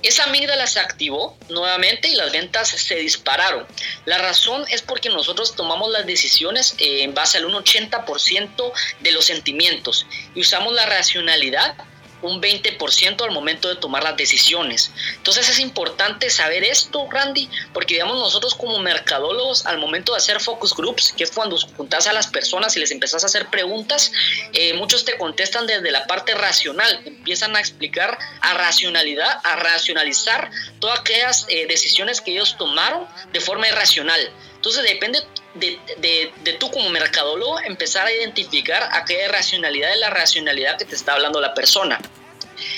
Esa 0.04 0.23
amígdala 0.23 0.65
se 0.65 0.80
activó 0.80 1.38
nuevamente 1.49 2.08
y 2.08 2.15
las 2.15 2.32
ventas 2.32 2.69
se 2.69 2.95
dispararon. 2.95 3.67
La 4.06 4.17
razón 4.17 4.65
es 4.69 4.82
porque 4.82 5.10
nosotros 5.10 5.56
tomamos 5.56 5.91
las 5.91 6.08
decisiones 6.08 6.73
eh, 6.80 7.04
en 7.04 7.13
base 7.13 7.38
al 7.38 7.45
80% 7.45 8.73
de 9.01 9.12
los 9.12 9.25
sentimientos 9.25 10.08
y 10.34 10.41
usamos 10.41 10.73
la 10.73 10.88
racionalidad 10.88 11.75
un 12.22 12.42
20% 12.42 13.22
al 13.24 13.32
momento 13.32 13.68
de 13.68 13.76
tomar 13.76 14.04
las 14.04 14.18
decisiones. 14.18 14.92
Entonces 15.16 15.50
es 15.50 15.60
importante 15.60 16.30
saber 16.30 16.64
esto, 16.64 17.08
Randy, 17.10 17.50
porque 17.74 17.96
digamos 17.96 18.18
nosotros 18.18 18.56
como 18.56 18.80
mercadólogos 18.80 19.66
al 19.66 19.78
momento 19.78 20.14
de 20.14 20.20
hacer 20.20 20.40
focus 20.40 20.76
groups, 20.76 21.14
que 21.16 21.24
es 21.24 21.32
cuando 21.32 21.58
juntas 21.78 22.08
a 22.08 22.14
las 22.14 22.28
personas 22.28 22.76
y 22.76 22.80
les 22.80 22.92
empezás 22.92 23.24
a 23.24 23.28
hacer 23.28 23.48
preguntas, 23.48 24.12
eh, 24.54 24.74
muchos 24.74 25.06
te 25.06 25.18
contestan 25.18 25.68
desde 25.68 25.92
la 25.92 26.08
parte 26.08 26.34
racional, 26.34 27.02
empiezan 27.06 27.56
a 27.56 27.60
explicar 27.60 28.18
a 28.42 28.54
racionalidad, 28.54 29.40
a 29.44 29.56
racionalizar 29.56 30.52
todas 30.80 31.00
aquellas 31.00 31.46
eh, 31.50 31.66
decisiones 31.68 32.22
que 32.22 32.32
ellos 32.32 32.58
tomaron 32.58 33.08
de 33.34 33.40
forma 33.40 33.68
irracional. 33.68 34.32
Entonces 34.56 34.84
depende 34.84 35.20
de, 35.54 35.80
de, 35.98 36.34
de, 36.44 36.54
tú 36.54 36.72
como 36.72 36.90
mercadólogo 36.90 37.60
empezar 37.62 38.08
a 38.08 38.12
identificar 38.12 38.90
aquella 38.94 39.28
racionalidad 39.30 39.90
de 39.90 39.98
la 39.98 40.10
racionalidad 40.10 40.78
que 40.78 40.86
te 40.86 40.96
está 40.96 41.14
hablando 41.14 41.42
la 41.42 41.54
persona. 41.54 42.00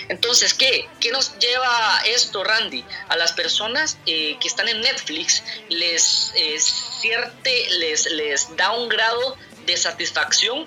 Entonces, 0.07 0.53
¿qué? 0.53 0.87
¿Qué 0.99 1.11
nos 1.11 1.37
lleva 1.39 2.01
esto, 2.05 2.43
Randy? 2.43 2.85
A 3.09 3.17
las 3.17 3.33
personas 3.33 3.97
eh, 4.05 4.37
que 4.39 4.47
están 4.47 4.67
en 4.67 4.81
Netflix 4.81 5.43
les, 5.69 6.31
eh, 6.35 6.57
cierte, 6.59 7.69
les, 7.79 8.05
les 8.11 8.55
da 8.55 8.71
un 8.71 8.87
grado 8.87 9.37
de 9.65 9.77
satisfacción 9.77 10.65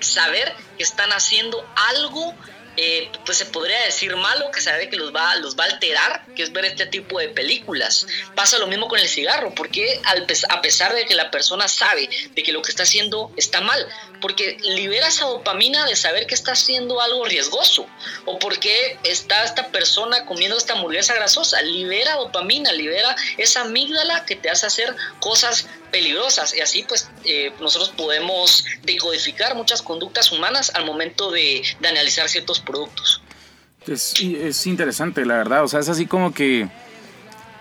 saber 0.00 0.54
que 0.76 0.82
están 0.82 1.12
haciendo 1.12 1.64
algo 1.74 2.34
eh, 2.76 3.10
pues 3.24 3.38
se 3.38 3.46
podría 3.46 3.80
decir 3.84 4.14
malo, 4.16 4.50
que 4.50 4.60
sabe 4.60 4.88
que 4.88 4.96
los 4.96 5.14
va, 5.14 5.34
los 5.36 5.56
va 5.58 5.64
a 5.64 5.68
alterar, 5.68 6.26
que 6.34 6.42
es 6.42 6.52
ver 6.52 6.64
este 6.64 6.86
tipo 6.86 7.18
de 7.18 7.28
películas. 7.28 8.06
Pasa 8.34 8.58
lo 8.58 8.66
mismo 8.66 8.88
con 8.88 8.98
el 8.98 9.08
cigarro, 9.08 9.54
porque 9.54 10.00
al, 10.04 10.26
a 10.48 10.62
pesar 10.62 10.94
de 10.94 11.04
que 11.04 11.14
la 11.14 11.30
persona 11.30 11.68
sabe 11.68 12.08
de 12.34 12.42
que 12.42 12.52
lo 12.52 12.62
que 12.62 12.70
está 12.70 12.84
haciendo 12.84 13.32
está 13.36 13.60
mal, 13.60 13.86
porque 14.22 14.56
libera 14.62 15.08
esa 15.08 15.26
dopamina 15.26 15.84
de 15.84 15.96
saber 15.96 16.26
que 16.26 16.34
está 16.34 16.52
haciendo 16.52 17.00
algo 17.02 17.26
riesgoso, 17.26 17.86
o 18.24 18.38
porque 18.38 18.96
está 19.04 19.44
esta 19.44 19.68
persona 19.68 20.24
comiendo 20.24 20.56
esta 20.56 20.72
hamburguesa 20.72 21.14
grasosa, 21.14 21.60
libera 21.60 22.14
dopamina, 22.14 22.72
libera 22.72 23.14
esa 23.36 23.62
amígdala 23.62 24.24
que 24.24 24.36
te 24.36 24.48
hace 24.48 24.66
hacer 24.66 24.94
cosas 25.20 25.66
peligrosas 25.90 26.54
y 26.56 26.60
así 26.60 26.84
pues 26.84 27.10
eh, 27.24 27.52
nosotros 27.60 27.90
podemos 27.90 28.64
decodificar 28.82 29.54
muchas 29.54 29.82
conductas 29.82 30.32
humanas 30.32 30.72
al 30.74 30.86
momento 30.86 31.30
de, 31.30 31.62
analizar 31.86 32.28
ciertos 32.28 32.60
productos. 32.60 33.20
Es, 33.86 34.66
interesante, 34.66 35.26
la 35.26 35.34
verdad, 35.34 35.64
o 35.64 35.68
sea, 35.68 35.80
es 35.80 35.88
así 35.88 36.06
como 36.06 36.32
que 36.32 36.68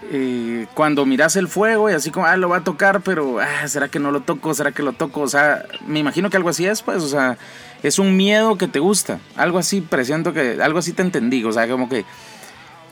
eh, 0.09 0.67
cuando 0.73 1.05
miras 1.05 1.35
el 1.35 1.47
fuego 1.47 1.89
y 1.89 1.93
así 1.93 2.11
como, 2.11 2.25
ah, 2.25 2.35
lo 2.37 2.49
va 2.49 2.57
a 2.57 2.63
tocar, 2.63 3.01
pero, 3.01 3.39
ah, 3.39 3.67
¿será 3.67 3.87
que 3.87 3.99
no 3.99 4.11
lo 4.11 4.21
toco? 4.21 4.53
¿Será 4.53 4.71
que 4.71 4.83
lo 4.83 4.93
toco? 4.93 5.21
O 5.21 5.27
sea, 5.27 5.65
me 5.85 5.99
imagino 5.99 6.29
que 6.29 6.37
algo 6.37 6.49
así 6.49 6.65
es, 6.65 6.81
pues, 6.81 7.03
o 7.03 7.07
sea, 7.07 7.37
es 7.83 7.99
un 7.99 8.17
miedo 8.17 8.57
que 8.57 8.67
te 8.67 8.79
gusta, 8.79 9.19
algo 9.35 9.59
así, 9.59 9.81
presiento 9.81 10.33
que, 10.33 10.61
algo 10.61 10.79
así 10.79 10.93
te 10.93 11.01
entendí, 11.01 11.43
o 11.43 11.51
sea, 11.51 11.67
como 11.67 11.87
que 11.87 12.05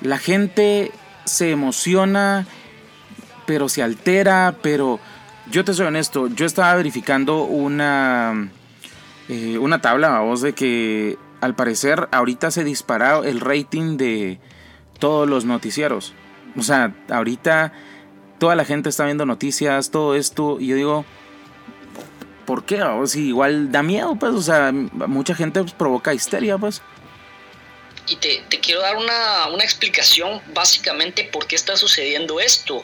la 0.01 0.17
gente 0.17 0.91
se 1.25 1.51
emociona, 1.51 2.45
pero 3.45 3.69
se 3.69 3.83
altera, 3.83 4.55
pero 4.61 4.99
yo 5.49 5.65
te 5.65 5.73
soy 5.73 5.87
honesto, 5.87 6.27
yo 6.27 6.45
estaba 6.45 6.75
verificando 6.75 7.43
una, 7.43 8.49
eh, 9.27 9.57
una 9.57 9.81
tabla, 9.81 10.09
vamos, 10.09 10.41
de 10.41 10.53
que 10.53 11.17
al 11.41 11.55
parecer 11.55 12.07
ahorita 12.11 12.51
se 12.51 12.63
disparó 12.63 13.23
el 13.23 13.39
rating 13.39 13.97
de 13.97 14.39
todos 14.99 15.27
los 15.27 15.45
noticieros. 15.45 16.13
O 16.59 16.63
sea, 16.63 16.93
ahorita 17.09 17.73
toda 18.39 18.55
la 18.55 18.65
gente 18.65 18.89
está 18.89 19.05
viendo 19.05 19.25
noticias, 19.25 19.91
todo 19.91 20.15
esto, 20.15 20.57
y 20.59 20.67
yo 20.67 20.75
digo, 20.75 21.05
¿por 22.45 22.65
qué? 22.65 22.81
O 22.81 23.05
si 23.05 23.27
igual 23.27 23.71
da 23.71 23.83
miedo, 23.83 24.15
pues, 24.19 24.33
o 24.33 24.41
sea, 24.41 24.71
mucha 24.71 25.35
gente 25.35 25.61
pues, 25.61 25.73
provoca 25.73 26.13
histeria, 26.13 26.57
pues. 26.57 26.81
Y 28.07 28.15
te, 28.15 28.41
quiero 28.59 28.81
dar 28.81 28.97
una, 28.97 29.47
una, 29.53 29.63
explicación 29.63 30.41
básicamente 30.51 31.25
por 31.25 31.45
qué 31.45 31.55
está 31.55 31.77
sucediendo 31.77 32.39
esto. 32.39 32.83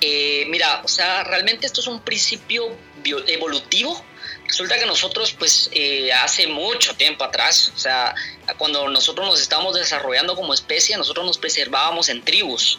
Eh, 0.00 0.46
mira, 0.48 0.80
o 0.82 0.88
sea, 0.88 1.24
realmente 1.24 1.66
esto 1.66 1.82
es 1.82 1.86
un 1.88 2.00
principio 2.00 2.64
evolutivo. 3.04 4.02
Resulta 4.46 4.78
que 4.78 4.86
nosotros, 4.86 5.34
pues, 5.38 5.68
eh, 5.72 6.10
hace 6.12 6.46
mucho 6.46 6.94
tiempo 6.94 7.24
atrás, 7.24 7.72
o 7.74 7.78
sea, 7.78 8.14
cuando 8.56 8.88
nosotros 8.88 9.26
nos 9.26 9.42
estábamos 9.42 9.74
desarrollando 9.74 10.34
como 10.36 10.54
especie, 10.54 10.96
nosotros 10.96 11.26
nos 11.26 11.36
preservábamos 11.36 12.08
en 12.08 12.24
tribus. 12.24 12.78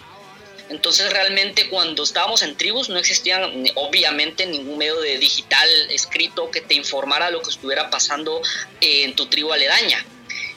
Entonces 0.70 1.12
realmente 1.12 1.70
cuando 1.70 2.04
estábamos 2.04 2.42
en 2.42 2.58
tribus 2.58 2.90
no 2.90 3.00
existía 3.00 3.40
obviamente 3.76 4.46
ningún 4.46 4.78
medio 4.78 5.00
de 5.00 5.18
digital 5.18 5.70
escrito 5.90 6.52
que 6.52 6.62
te 6.62 6.74
informara 6.74 7.30
lo 7.32 7.42
que 7.42 7.50
estuviera 7.50 7.90
pasando 7.90 8.42
en 8.82 9.16
tu 9.16 9.28
tribu 9.28 9.54
aledaña. 9.54 10.06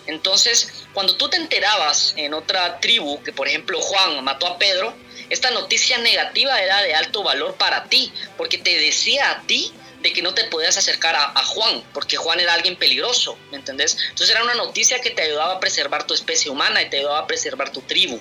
Entonces, 0.06 0.86
cuando 0.92 1.16
tú 1.16 1.28
te 1.28 1.36
enterabas 1.36 2.14
en 2.16 2.34
otra 2.34 2.80
tribu 2.80 3.22
que 3.22 3.32
por 3.32 3.46
ejemplo 3.46 3.80
Juan 3.80 4.24
mató 4.24 4.46
a 4.46 4.58
Pedro, 4.58 4.94
esta 5.28 5.50
noticia 5.52 5.98
negativa 5.98 6.60
era 6.60 6.82
de 6.82 6.94
alto 6.94 7.22
valor 7.22 7.54
para 7.54 7.84
ti, 7.84 8.12
porque 8.36 8.58
te 8.58 8.76
decía 8.78 9.30
a 9.30 9.42
ti 9.42 9.72
de 10.02 10.12
que 10.12 10.22
no 10.22 10.34
te 10.34 10.44
podías 10.44 10.76
acercar 10.76 11.14
a, 11.14 11.24
a, 11.24 11.44
Juan, 11.44 11.84
porque 11.92 12.16
Juan 12.16 12.40
era 12.40 12.54
alguien 12.54 12.76
peligroso, 12.76 13.38
¿me 13.50 13.58
entendés? 13.58 13.96
Entonces 14.08 14.30
era 14.30 14.42
una 14.42 14.54
noticia 14.54 15.00
que 15.00 15.10
te 15.10 15.22
ayudaba 15.22 15.54
a 15.54 15.60
preservar 15.60 16.06
tu 16.06 16.14
especie 16.14 16.50
humana 16.50 16.82
y 16.82 16.90
te 16.90 16.98
ayudaba 16.98 17.20
a 17.20 17.26
preservar 17.26 17.70
tu 17.70 17.82
tribu. 17.82 18.20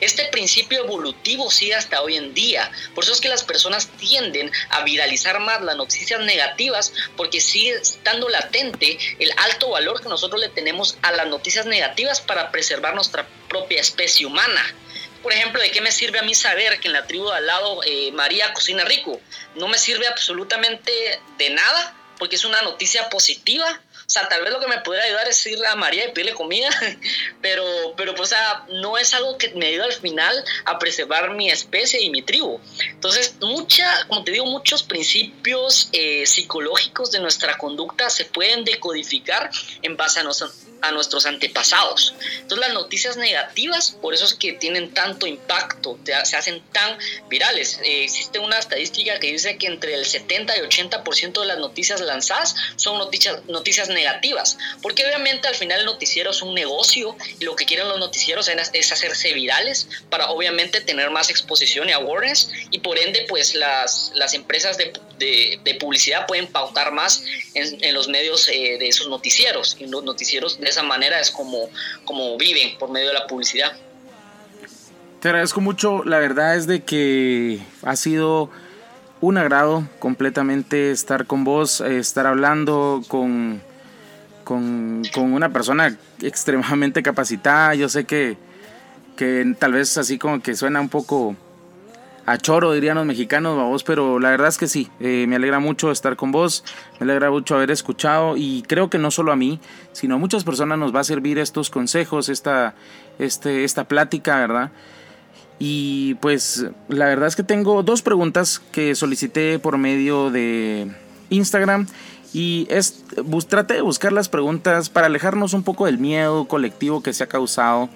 Este 0.00 0.26
principio 0.26 0.84
evolutivo 0.84 1.50
sigue 1.50 1.74
hasta 1.74 2.02
hoy 2.02 2.16
en 2.16 2.34
día. 2.34 2.70
Por 2.94 3.04
eso 3.04 3.12
es 3.12 3.20
que 3.20 3.28
las 3.28 3.42
personas 3.42 3.88
tienden 3.98 4.50
a 4.70 4.82
viralizar 4.84 5.40
más 5.40 5.60
las 5.62 5.76
noticias 5.76 6.20
negativas 6.20 6.92
porque 7.16 7.40
sigue 7.40 7.72
estando 7.72 8.28
latente 8.28 8.98
el 9.18 9.32
alto 9.36 9.70
valor 9.70 10.02
que 10.02 10.08
nosotros 10.08 10.40
le 10.40 10.48
tenemos 10.48 10.98
a 11.02 11.12
las 11.12 11.26
noticias 11.26 11.66
negativas 11.66 12.20
para 12.20 12.50
preservar 12.50 12.94
nuestra 12.94 13.26
propia 13.48 13.80
especie 13.80 14.26
humana. 14.26 14.62
Por 15.22 15.32
ejemplo, 15.32 15.60
¿de 15.60 15.70
qué 15.70 15.80
me 15.80 15.92
sirve 15.92 16.18
a 16.18 16.22
mí 16.22 16.34
saber 16.34 16.80
que 16.80 16.88
en 16.88 16.94
la 16.94 17.06
tribu 17.06 17.28
de 17.28 17.36
al 17.36 17.46
lado 17.46 17.80
eh, 17.84 18.10
María 18.12 18.52
cocina 18.54 18.84
rico? 18.84 19.20
No 19.54 19.68
me 19.68 19.78
sirve 19.78 20.06
absolutamente 20.06 20.92
de 21.36 21.50
nada 21.50 21.94
porque 22.18 22.36
es 22.36 22.44
una 22.44 22.62
noticia 22.62 23.08
positiva 23.10 23.80
O 24.10 24.12
sea, 24.12 24.28
tal 24.28 24.42
vez 24.42 24.52
lo 24.52 24.58
que 24.58 24.66
me 24.66 24.80
pudiera 24.80 25.06
ayudar 25.06 25.28
es 25.28 25.46
ir 25.46 25.64
a 25.64 25.76
María 25.76 26.08
y 26.08 26.10
pedirle 26.10 26.34
comida, 26.34 26.68
pero, 27.40 27.64
pero 27.96 28.12
pues, 28.16 28.32
o 28.32 28.34
sea, 28.34 28.66
no 28.68 28.98
es 28.98 29.14
algo 29.14 29.38
que 29.38 29.50
me 29.50 29.68
ayude 29.68 29.84
al 29.84 29.92
final 29.92 30.44
a 30.64 30.80
preservar 30.80 31.30
mi 31.30 31.48
especie 31.48 32.02
y 32.02 32.10
mi 32.10 32.20
tribu. 32.20 32.60
Entonces, 32.88 33.36
mucha, 33.40 34.04
como 34.08 34.24
te 34.24 34.32
digo, 34.32 34.46
muchos 34.46 34.82
principios 34.82 35.90
eh, 35.92 36.26
psicológicos 36.26 37.12
de 37.12 37.20
nuestra 37.20 37.56
conducta 37.56 38.10
se 38.10 38.24
pueden 38.24 38.64
decodificar 38.64 39.48
en 39.82 39.96
base 39.96 40.18
a, 40.18 40.24
a 40.82 40.92
nuestros 40.92 41.26
antepasados. 41.26 42.14
Entonces, 42.40 42.66
las 42.66 42.74
noticias 42.74 43.16
negativas, 43.16 43.96
por 44.00 44.14
eso 44.14 44.24
es 44.24 44.34
que 44.34 44.52
tienen 44.52 44.92
tanto 44.94 45.26
impacto, 45.26 45.98
se 46.04 46.36
hacen 46.36 46.62
tan 46.72 46.98
virales. 47.28 47.80
Eh, 47.82 48.04
existe 48.04 48.38
una 48.38 48.58
estadística 48.58 49.18
que 49.18 49.32
dice 49.32 49.56
que 49.58 49.66
entre 49.66 49.94
el 49.94 50.04
70 50.04 50.56
y 50.56 50.60
80% 50.60 51.40
de 51.40 51.46
las 51.46 51.58
noticias 51.58 52.00
lanzadas 52.00 52.54
son 52.76 52.98
noticias, 52.98 53.44
noticias 53.46 53.88
negativas 53.88 54.20
porque 54.82 55.04
obviamente 55.04 55.48
al 55.48 55.54
final 55.54 55.80
el 55.80 55.86
noticiero 55.86 56.30
es 56.30 56.42
un 56.42 56.54
negocio 56.54 57.16
y 57.38 57.44
lo 57.44 57.56
que 57.56 57.64
quieren 57.64 57.88
los 57.88 57.98
noticieros 57.98 58.48
es 58.72 58.92
hacerse 58.92 59.32
virales 59.32 59.88
para 60.08 60.30
obviamente 60.30 60.80
tener 60.80 61.10
más 61.10 61.30
exposición 61.30 61.88
y 61.88 61.92
awareness 61.92 62.50
y 62.70 62.80
por 62.80 62.98
ende 62.98 63.26
pues 63.28 63.54
las, 63.54 64.12
las 64.14 64.34
empresas 64.34 64.76
de, 64.76 64.92
de, 65.18 65.74
publicidad 65.80 66.26
pueden 66.26 66.46
pautar 66.46 66.92
más 66.92 67.22
en, 67.54 67.82
en 67.82 67.94
los 67.94 68.08
medios 68.08 68.48
eh, 68.48 68.76
de 68.78 68.88
esos 68.88 69.08
noticieros 69.08 69.76
y 69.78 69.86
los 69.86 70.02
noticieros 70.04 70.60
de 70.60 70.69
esa 70.70 70.82
manera 70.82 71.20
es 71.20 71.30
como, 71.30 71.68
como 72.04 72.36
viven 72.38 72.78
por 72.78 72.90
medio 72.90 73.08
de 73.08 73.14
la 73.14 73.26
publicidad. 73.26 73.72
Te 75.20 75.28
agradezco 75.28 75.60
mucho, 75.60 76.02
la 76.04 76.18
verdad 76.18 76.56
es 76.56 76.66
de 76.66 76.82
que 76.82 77.60
ha 77.82 77.96
sido 77.96 78.50
un 79.20 79.36
agrado 79.36 79.86
completamente 79.98 80.90
estar 80.90 81.26
con 81.26 81.44
vos, 81.44 81.82
eh, 81.82 81.98
estar 81.98 82.26
hablando 82.26 83.02
con 83.08 83.60
con, 84.50 85.32
una 85.32 85.50
persona 85.50 85.96
extremadamente 86.20 87.02
capacitada. 87.02 87.74
Yo 87.76 87.88
sé 87.88 88.04
que, 88.04 88.36
que 89.16 89.54
tal 89.58 89.74
vez 89.74 89.96
así 89.96 90.18
como 90.18 90.42
que 90.42 90.56
suena 90.56 90.80
un 90.80 90.88
poco 90.88 91.36
a 92.30 92.38
choro, 92.38 92.72
dirían 92.72 92.96
los 92.96 93.06
mexicanos, 93.06 93.56
vos, 93.56 93.82
pero 93.82 94.20
la 94.20 94.30
verdad 94.30 94.46
es 94.46 94.56
que 94.56 94.68
sí, 94.68 94.88
eh, 95.00 95.26
me 95.26 95.34
alegra 95.34 95.58
mucho 95.58 95.90
estar 95.90 96.14
con 96.14 96.30
vos, 96.30 96.64
me 97.00 97.04
alegra 97.04 97.28
mucho 97.28 97.56
haber 97.56 97.72
escuchado 97.72 98.36
y 98.36 98.62
creo 98.68 98.88
que 98.88 98.98
no 98.98 99.10
solo 99.10 99.32
a 99.32 99.36
mí, 99.36 99.58
sino 99.92 100.14
a 100.14 100.18
muchas 100.18 100.44
personas 100.44 100.78
nos 100.78 100.94
va 100.94 101.00
a 101.00 101.04
servir 101.04 101.38
estos 101.38 101.70
consejos, 101.70 102.28
esta, 102.28 102.74
este, 103.18 103.64
esta 103.64 103.84
plática, 103.84 104.38
¿verdad? 104.38 104.70
Y 105.58 106.14
pues 106.20 106.66
la 106.88 107.06
verdad 107.06 107.26
es 107.26 107.34
que 107.34 107.42
tengo 107.42 107.82
dos 107.82 108.00
preguntas 108.00 108.62
que 108.70 108.94
solicité 108.94 109.58
por 109.58 109.76
medio 109.76 110.30
de 110.30 110.88
Instagram 111.30 111.88
y 112.32 112.68
es, 112.70 113.04
trate 113.48 113.74
de 113.74 113.80
buscar 113.80 114.12
las 114.12 114.28
preguntas 114.28 114.88
para 114.88 115.08
alejarnos 115.08 115.52
un 115.52 115.64
poco 115.64 115.86
del 115.86 115.98
miedo 115.98 116.46
colectivo 116.46 117.02
que 117.02 117.12
se 117.12 117.24
ha 117.24 117.26
causado. 117.26 117.88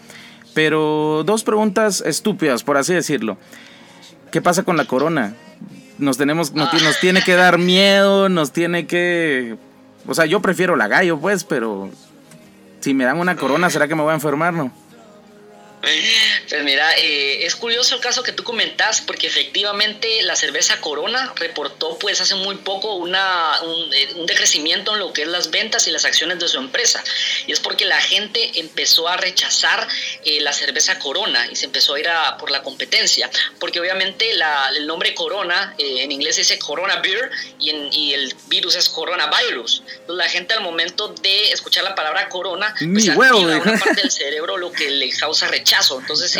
Pero 0.54 1.22
dos 1.24 1.44
preguntas 1.44 2.00
estúpidas, 2.00 2.64
por 2.64 2.76
así 2.76 2.94
decirlo. 2.94 3.38
¿Qué 4.34 4.42
pasa 4.42 4.64
con 4.64 4.76
la 4.76 4.84
corona? 4.86 5.32
Nos, 5.98 6.18
tenemos, 6.18 6.54
nos, 6.54 6.82
nos 6.82 6.98
tiene 6.98 7.22
que 7.22 7.34
dar 7.34 7.56
miedo, 7.56 8.28
nos 8.28 8.50
tiene 8.50 8.84
que... 8.84 9.56
O 10.08 10.14
sea, 10.14 10.26
yo 10.26 10.42
prefiero 10.42 10.74
la 10.74 10.88
gallo, 10.88 11.20
pues, 11.20 11.44
pero 11.44 11.88
si 12.80 12.94
me 12.94 13.04
dan 13.04 13.20
una 13.20 13.36
corona, 13.36 13.70
¿será 13.70 13.86
que 13.86 13.94
me 13.94 14.02
voy 14.02 14.10
a 14.10 14.14
enfermar, 14.14 14.52
no? 14.52 14.72
Pues 16.48 16.62
mira, 16.62 16.92
eh, 16.96 17.46
es 17.46 17.56
curioso 17.56 17.94
el 17.94 18.00
caso 18.00 18.22
que 18.22 18.32
tú 18.32 18.44
comentas 18.44 19.00
porque 19.00 19.26
efectivamente 19.26 20.22
la 20.22 20.36
cerveza 20.36 20.80
Corona 20.80 21.32
reportó 21.36 21.98
pues 21.98 22.20
hace 22.20 22.34
muy 22.34 22.56
poco 22.56 22.94
una, 22.96 23.60
eh, 23.92 24.08
un, 24.16 24.26
decrecimiento 24.26 24.92
en 24.92 25.00
lo 25.00 25.12
que 25.12 25.22
es 25.22 25.28
las 25.28 25.50
ventas 25.50 25.86
y 25.88 25.90
las 25.90 26.04
acciones 26.04 26.38
de 26.38 26.48
su 26.48 26.58
empresa. 26.58 27.02
Y 27.46 27.52
es 27.52 27.60
porque 27.60 27.84
la 27.84 28.00
gente 28.00 28.58
empezó 28.58 29.08
a 29.08 29.16
rechazar 29.16 29.86
eh, 30.24 30.40
la 30.40 30.52
cerveza 30.52 30.98
Corona 30.98 31.46
y 31.50 31.56
se 31.56 31.66
empezó 31.66 31.94
a 31.94 32.00
ir 32.00 32.08
a, 32.08 32.36
por 32.36 32.50
la 32.50 32.62
competencia. 32.62 33.30
Porque 33.58 33.80
obviamente 33.80 34.30
el 34.30 34.86
nombre 34.86 35.14
Corona 35.14 35.74
en 35.78 36.12
inglés 36.12 36.36
dice 36.36 36.58
Corona 36.58 36.96
Beer 36.96 37.30
y, 37.58 37.70
y, 37.70 38.14
el 38.14 38.34
virus 38.48 38.76
es 38.76 38.88
Coronavirus. 38.88 39.82
Entonces 39.86 40.16
la 40.16 40.28
gente 40.28 40.54
al 40.54 40.60
momento 40.60 41.08
de 41.08 41.52
escuchar 41.52 41.84
la 41.84 41.94
palabra 41.94 42.28
Corona, 42.28 42.74
pues 42.78 43.08
activa 43.08 43.56
una 43.56 43.78
parte 43.78 44.02
del 44.02 44.10
cerebro 44.10 44.56
lo 44.56 44.72
que 44.72 44.90
le 44.90 45.10
causa 45.10 45.48
rechazo 45.48 45.94
entonces 46.00 46.33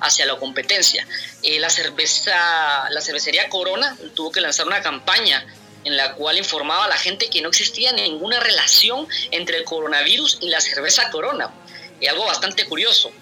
hacia 0.00 0.26
la 0.26 0.36
competencia. 0.36 1.06
Eh, 1.42 1.58
la, 1.58 1.70
cerveza, 1.70 2.88
la 2.90 3.00
cervecería 3.00 3.48
Corona 3.48 3.96
tuvo 4.14 4.30
que 4.30 4.40
lanzar 4.40 4.66
una 4.66 4.82
campaña 4.82 5.44
en 5.84 5.96
la 5.96 6.14
cual 6.14 6.38
informaba 6.38 6.84
a 6.84 6.88
la 6.88 6.96
gente 6.96 7.28
que 7.28 7.42
no 7.42 7.48
existía 7.48 7.92
ninguna 7.92 8.38
relación 8.40 9.06
entre 9.30 9.58
el 9.58 9.64
coronavirus 9.64 10.38
y 10.40 10.48
la 10.48 10.60
cerveza 10.60 11.10
Corona. 11.10 11.50
Y 12.00 12.06
algo 12.06 12.24
bastante 12.24 12.66
curioso. 12.66 13.12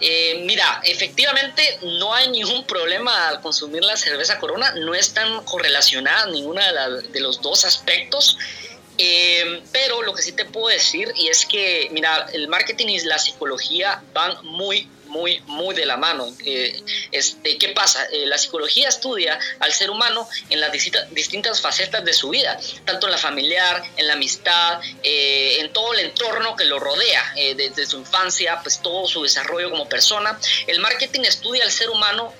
Eh, 0.00 0.42
mira, 0.44 0.80
efectivamente 0.84 1.78
no 1.82 2.12
hay 2.12 2.28
ningún 2.28 2.66
problema 2.66 3.28
al 3.28 3.40
consumir 3.40 3.82
la 3.82 3.96
cerveza 3.96 4.38
Corona, 4.38 4.72
no 4.72 4.94
están 4.94 5.42
correlacionadas 5.44 6.28
ninguna 6.28 6.70
de, 6.72 7.08
de 7.08 7.20
los 7.20 7.40
dos 7.40 7.64
aspectos. 7.64 8.36
Eh, 8.98 9.62
pero 9.72 10.02
lo 10.02 10.14
que 10.14 10.22
sí 10.22 10.32
te 10.32 10.46
puedo 10.46 10.68
decir 10.68 11.12
y 11.16 11.28
es 11.28 11.44
que, 11.44 11.88
mira, 11.92 12.26
el 12.32 12.48
marketing 12.48 12.86
y 12.86 13.00
la 13.00 13.18
psicología 13.18 14.02
van 14.14 14.38
muy, 14.42 14.88
muy, 15.06 15.40
muy 15.46 15.74
de 15.74 15.86
la 15.86 15.96
mano. 15.96 16.26
Eh, 16.44 16.82
este, 17.12 17.58
¿Qué 17.58 17.68
pasa? 17.70 18.04
Eh, 18.12 18.26
la 18.26 18.38
psicología 18.38 18.88
estudia 18.88 19.38
al 19.60 19.72
ser 19.72 19.90
humano 19.90 20.28
en 20.50 20.60
las 20.60 20.72
distintas 20.72 21.60
facetas 21.60 22.04
de 22.04 22.12
su 22.12 22.30
vida, 22.30 22.58
tanto 22.84 23.06
en 23.06 23.12
la 23.12 23.18
familiar, 23.18 23.82
en 23.96 24.06
la 24.06 24.14
amistad, 24.14 24.80
en 25.02 25.72
todo 25.72 25.92
el 25.94 26.00
entorno 26.00 26.56
que 26.56 26.64
lo 26.64 26.78
rodea, 26.78 27.34
desde 27.56 27.86
su 27.86 27.98
infancia, 27.98 28.60
pues 28.62 28.80
todo 28.82 29.06
su 29.06 29.22
desarrollo 29.22 29.70
como 29.70 29.88
persona. 29.88 30.38
El 30.66 30.80
marketing 30.80 31.20
estudia 31.20 31.64
al 31.64 31.70
ser 31.70 31.90
humano 31.90 32.32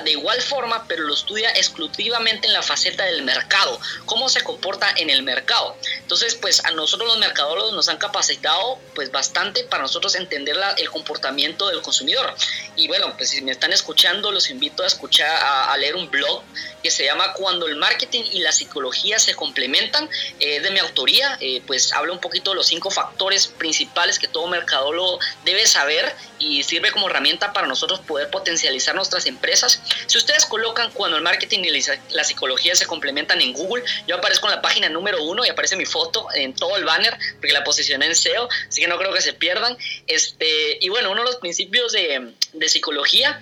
de 0.00 0.12
igual 0.12 0.40
forma, 0.40 0.86
pero 0.88 1.04
lo 1.04 1.14
estudia 1.14 1.50
exclusivamente 1.50 2.46
en 2.46 2.52
la 2.52 2.62
faceta 2.62 3.04
del 3.04 3.22
mercado, 3.22 3.78
cómo 4.06 4.28
se 4.28 4.42
comporta 4.42 4.92
en 4.96 5.10
el 5.10 5.22
mercado. 5.22 5.76
Entonces, 5.98 6.34
pues 6.34 6.64
a 6.64 6.70
nosotros 6.72 7.08
los 7.08 7.18
mercadólogos 7.18 7.72
nos 7.74 7.88
han 7.88 7.98
capacitado 7.98 8.78
pues 8.94 9.10
bastante 9.10 9.64
para 9.64 9.82
nosotros 9.82 10.14
entender 10.14 10.56
el 10.78 10.90
comportamiento 10.90 11.68
del 11.68 11.82
consumidor. 11.82 12.34
Y 12.76 12.88
bueno, 12.88 13.14
pues 13.16 13.30
si 13.30 13.42
me 13.42 13.52
están 13.52 13.72
escuchando, 13.72 14.32
los 14.32 14.50
invito 14.50 14.82
a 14.82 14.86
escuchar, 14.86 15.30
a, 15.42 15.76
leer 15.76 15.96
un 15.96 16.10
blog 16.10 16.42
que 16.82 16.90
se 16.90 17.04
llama 17.04 17.32
Cuando 17.32 17.66
el 17.66 17.76
marketing 17.76 18.22
y 18.32 18.40
la 18.40 18.52
psicología 18.52 19.18
se 19.18 19.34
complementan, 19.34 20.08
eh, 20.38 20.60
de 20.60 20.70
mi 20.70 20.78
autoría, 20.78 21.36
eh, 21.40 21.62
pues 21.66 21.92
habla 21.92 22.12
un 22.12 22.20
poquito 22.20 22.50
de 22.50 22.56
los 22.56 22.66
cinco 22.66 22.90
factores 22.90 23.46
principales 23.46 24.18
que 24.18 24.28
todo 24.28 24.46
mercadólogo 24.46 25.18
debe 25.44 25.66
saber 25.66 26.14
y 26.38 26.62
sirve 26.62 26.92
como 26.92 27.08
herramienta 27.08 27.52
para 27.52 27.66
nosotros 27.66 28.00
poder 28.00 28.30
potencializar 28.30 28.94
nuestras 28.94 29.26
empresas 29.26 29.80
si 30.06 30.18
ustedes 30.18 30.46
colocan 30.46 30.90
cuando 30.92 31.16
el 31.16 31.22
marketing 31.22 31.60
y 31.60 31.82
la 32.10 32.24
psicología 32.24 32.74
se 32.74 32.86
complementan 32.86 33.40
en 33.40 33.52
Google, 33.52 33.84
yo 34.06 34.16
aparezco 34.16 34.46
en 34.46 34.54
la 34.54 34.62
página 34.62 34.88
número 34.88 35.22
uno 35.22 35.44
y 35.44 35.48
aparece 35.48 35.76
mi 35.76 35.86
foto 35.86 36.26
en 36.34 36.54
todo 36.54 36.76
el 36.76 36.84
banner 36.84 37.16
porque 37.36 37.52
la 37.52 37.64
posicioné 37.64 38.06
en 38.06 38.14
SEO, 38.14 38.48
así 38.68 38.80
que 38.80 38.88
no 38.88 38.98
creo 38.98 39.12
que 39.12 39.20
se 39.20 39.32
pierdan. 39.32 39.76
Este, 40.06 40.78
y 40.80 40.88
bueno, 40.88 41.10
uno 41.10 41.22
de 41.22 41.26
los 41.26 41.36
principios 41.36 41.92
de, 41.92 42.32
de 42.52 42.68
psicología 42.68 43.40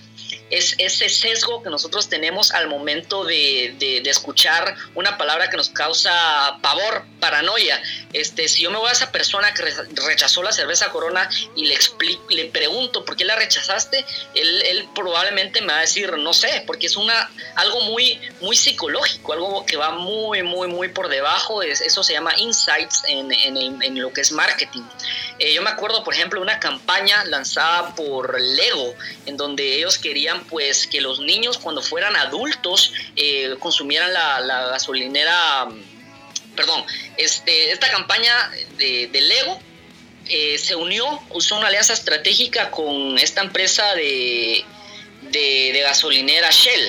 es 0.53 0.75
ese 0.77 1.09
sesgo 1.09 1.63
que 1.63 1.71
nosotros 1.71 2.11
tenemos 2.11 2.53
al 2.53 2.69
momento 2.69 3.25
de, 3.25 3.75
de, 3.79 4.11
escuchar 4.11 4.77
una 4.95 5.17
palabra 5.17 5.49
que 5.49 5.57
nos 5.57 5.71
causa 5.71 6.59
pavor, 6.61 7.07
paranoia. 7.21 7.83
Este, 8.13 8.47
si 8.49 8.63
yo 8.63 8.71
me 8.71 8.77
voy 8.77 8.91
a 8.91 8.93
esa 8.93 9.11
persona 9.11 9.55
que 9.55 9.63
rechazó 10.07 10.43
la 10.43 10.53
cerveza 10.53 10.91
Corona 10.91 11.29
y 11.57 11.65
le 11.65 11.75
explico, 11.75 12.25
le 12.29 12.45
pregunto 12.47 13.03
por 13.03 13.17
qué 13.17 13.25
la 13.25 13.35
rechazaste, 13.35 14.05
él, 14.35 14.63
él, 14.63 14.89
probablemente 14.95 15.63
me 15.63 15.69
va 15.69 15.79
a 15.79 15.81
decir, 15.81 16.13
no 16.19 16.35
sé, 16.35 16.65
porque 16.67 16.87
es 16.87 16.97
una, 16.97 17.31
algo 17.55 17.81
muy, 17.81 18.21
muy 18.43 18.55
psicológico, 18.55 19.33
algo 19.33 19.65
que 19.65 19.79
va 19.79 19.93
muy, 19.93 20.43
muy, 20.43 20.69
muy 20.69 20.89
por 20.89 21.09
debajo. 21.09 21.63
Es, 21.63 21.81
eso 21.81 22.05
se 22.05 22.13
llama 22.13 22.35
insights 22.37 23.05
en, 23.09 23.33
en 23.33 23.99
lo 23.99 24.13
que 24.13 24.21
es 24.21 24.33
marketing. 24.33 24.83
Eh, 25.43 25.55
yo 25.55 25.61
me 25.61 25.71
acuerdo, 25.71 26.05
por 26.05 26.15
ejemplo, 26.15 26.41
una 26.41 26.61
campaña 26.61 27.25
lanzada 27.25 27.97
por 27.97 28.41
Lego, 28.41 28.95
en 29.27 29.37
donde 29.37 29.75
ellos 29.75 29.99
querían 29.99 30.45
pues 30.45 30.87
que 30.87 31.01
los 31.01 31.19
niños 31.19 31.59
cuando 31.59 31.83
fueran 31.83 32.15
adultos 32.15 32.93
eh, 33.17 33.57
consumieran 33.59 34.13
la, 34.13 34.69
gasolinera, 34.71 35.67
perdón, 36.55 36.85
este, 37.17 37.73
esta 37.73 37.91
campaña 37.91 38.33
de, 38.77 39.11
Lego 39.13 39.61
eh, 40.29 40.59
se 40.59 40.77
unió, 40.77 41.21
usó 41.31 41.57
una 41.57 41.67
alianza 41.67 41.93
estratégica 41.93 42.71
con 42.71 43.19
esta 43.19 43.41
empresa 43.41 43.97
de, 43.97 44.65
de, 45.23 45.81
gasolinera 45.83 46.53
Shell. 46.53 46.89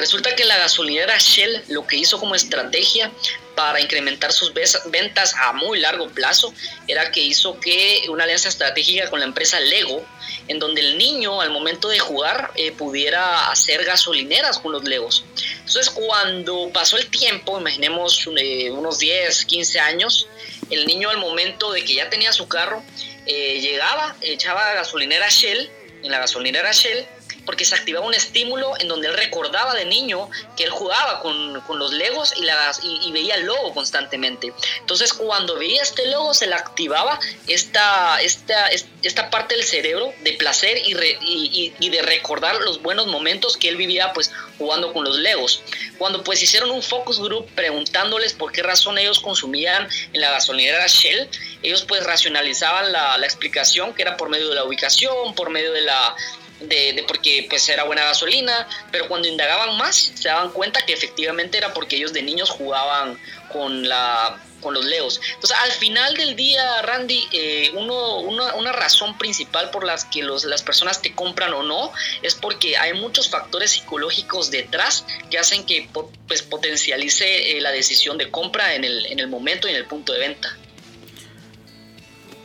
Resulta 0.00 0.34
que 0.34 0.46
la 0.46 0.56
gasolinera 0.56 1.18
Shell 1.18 1.62
lo 1.68 1.86
que 1.86 1.96
hizo 1.96 2.18
como 2.18 2.34
estrategia 2.34 3.12
para 3.54 3.82
incrementar 3.82 4.32
sus 4.32 4.54
ventas 4.86 5.34
a 5.36 5.52
muy 5.52 5.78
largo 5.78 6.08
plazo 6.08 6.54
era 6.88 7.10
que 7.10 7.20
hizo 7.20 7.60
que 7.60 8.06
una 8.08 8.24
alianza 8.24 8.48
estratégica 8.48 9.10
con 9.10 9.20
la 9.20 9.26
empresa 9.26 9.60
Lego 9.60 10.02
en 10.48 10.58
donde 10.58 10.80
el 10.80 10.96
niño 10.96 11.42
al 11.42 11.50
momento 11.50 11.88
de 11.88 11.98
jugar 11.98 12.50
eh, 12.54 12.72
pudiera 12.72 13.50
hacer 13.50 13.84
gasolineras 13.84 14.58
con 14.58 14.72
los 14.72 14.84
legos. 14.84 15.22
Entonces 15.58 15.90
cuando 15.90 16.70
pasó 16.72 16.96
el 16.96 17.10
tiempo, 17.10 17.60
imaginemos 17.60 18.26
eh, 18.38 18.70
unos 18.70 19.00
10, 19.00 19.44
15 19.44 19.80
años, 19.80 20.28
el 20.70 20.86
niño 20.86 21.10
al 21.10 21.18
momento 21.18 21.72
de 21.72 21.84
que 21.84 21.92
ya 21.92 22.08
tenía 22.08 22.32
su 22.32 22.48
carro, 22.48 22.82
eh, 23.26 23.60
llegaba, 23.60 24.16
echaba 24.22 24.72
gasolinera 24.72 25.28
Shell, 25.28 25.70
en 26.02 26.10
la 26.10 26.20
gasolinera 26.20 26.72
Shell, 26.72 27.06
porque 27.44 27.64
se 27.64 27.74
activaba 27.74 28.06
un 28.06 28.14
estímulo 28.14 28.72
en 28.78 28.88
donde 28.88 29.08
él 29.08 29.14
recordaba 29.14 29.74
de 29.74 29.84
niño 29.84 30.28
que 30.56 30.64
él 30.64 30.70
jugaba 30.70 31.20
con, 31.20 31.60
con 31.62 31.78
los 31.78 31.92
legos 31.92 32.34
y, 32.36 33.12
veía 33.12 33.34
el 33.34 33.46
logo 33.46 33.74
constantemente. 33.74 34.52
Entonces 34.78 35.12
cuando 35.12 35.56
veía 35.56 35.82
este 35.82 36.06
logo 36.06 36.32
se 36.34 36.46
le 36.46 36.54
activaba 36.54 37.18
esta, 37.48 38.20
esta, 38.20 38.68
esta 39.02 39.30
parte 39.30 39.56
del 39.56 39.64
cerebro 39.64 40.12
de 40.22 40.32
placer 40.34 40.78
y, 40.84 41.90
de 41.90 42.02
recordar 42.02 42.56
los 42.60 42.82
buenos 42.82 43.06
momentos 43.08 43.56
que 43.56 43.68
él 43.68 43.76
vivía 43.76 44.12
pues 44.12 44.32
jugando 44.58 44.92
con 44.92 45.04
los 45.04 45.16
legos. 45.16 45.62
Cuando 45.98 46.22
pues 46.22 46.42
hicieron 46.42 46.70
un 46.70 46.82
focus 46.82 47.20
group 47.20 47.48
preguntándoles 47.54 48.32
por 48.32 48.52
qué 48.52 48.62
razón 48.62 48.98
ellos 48.98 49.18
consumían 49.18 49.88
en 50.12 50.20
la 50.20 50.30
gasolinera 50.30 50.86
Shell, 50.86 51.28
ellos 51.62 51.84
pues 51.86 52.04
racionalizaban 52.04 52.92
la 52.92 53.24
explicación 53.24 53.92
que 53.94 54.02
era 54.02 54.16
por 54.16 54.28
medio 54.28 54.48
de 54.48 54.54
la 54.54 54.64
ubicación, 54.64 55.34
por 55.34 55.50
medio 55.50 55.72
de 55.72 55.82
la 55.82 56.14
de, 56.60 57.04
porque 57.06 57.46
pues 57.48 57.68
era 57.68 57.84
buena 57.84 58.04
gasolina, 58.04 58.68
pero 58.90 59.08
cuando 59.08 59.28
indagaban 59.28 59.76
más 59.76 60.12
se 60.14 60.28
daban 60.28 60.50
cuenta 60.50 60.84
que 60.84 60.92
efectivamente 60.92 61.58
era 61.58 61.72
porque 61.72 61.96
ellos 61.96 62.12
de 62.12 62.22
niños 62.22 62.50
jugaban 62.50 63.18
con 63.52 63.88
la 63.88 64.40
con 64.60 64.74
los 64.74 64.84
leos. 64.84 65.20
Entonces, 65.34 65.56
al 65.58 65.72
final 65.72 66.14
del 66.14 66.36
día, 66.36 66.82
Randy, 66.82 67.26
eh, 67.32 67.72
uno, 67.74 68.18
una, 68.18 68.72
razón 68.72 69.18
principal 69.18 69.70
por 69.70 69.84
las 69.84 70.04
que 70.04 70.22
los, 70.22 70.44
las 70.44 70.62
personas 70.62 71.02
te 71.02 71.14
compran 71.14 71.52
o 71.54 71.62
no 71.62 71.92
es 72.22 72.34
porque 72.34 72.76
hay 72.76 72.92
muchos 72.94 73.28
factores 73.28 73.72
psicológicos 73.72 74.50
detrás 74.50 75.04
que 75.30 75.38
hacen 75.38 75.64
que 75.64 75.88
pues, 76.28 76.42
potencialice 76.42 77.56
eh, 77.56 77.60
la 77.60 77.72
decisión 77.72 78.16
de 78.18 78.30
compra 78.30 78.74
en 78.74 78.84
el, 78.84 79.06
en 79.06 79.18
el 79.18 79.28
momento 79.28 79.66
y 79.66 79.70
en 79.70 79.76
el 79.76 79.86
punto 79.86 80.12
de 80.12 80.20
venta. 80.20 80.56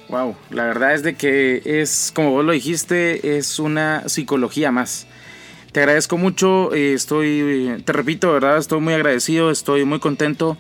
Wow, 0.09 0.35
la 0.51 0.65
verdad 0.65 0.93
es 0.93 1.01
de 1.01 1.15
que 1.15 1.61
es, 1.65 2.11
como 2.13 2.31
vos 2.31 2.45
lo 2.45 2.51
dijiste, 2.51 3.37
es 3.37 3.57
una 3.57 4.07
psicología 4.07 4.71
más. 4.71 5.07
Te 5.71 5.79
agradezco 5.79 6.17
mucho, 6.17 6.73
eh, 6.73 6.93
estoy, 6.93 7.81
te 7.83 7.91
repito, 7.91 8.31
¿verdad? 8.31 8.57
Estoy 8.57 8.79
muy 8.81 8.93
agradecido, 8.93 9.49
estoy 9.49 9.83
muy 9.83 9.99
contento 9.99 10.57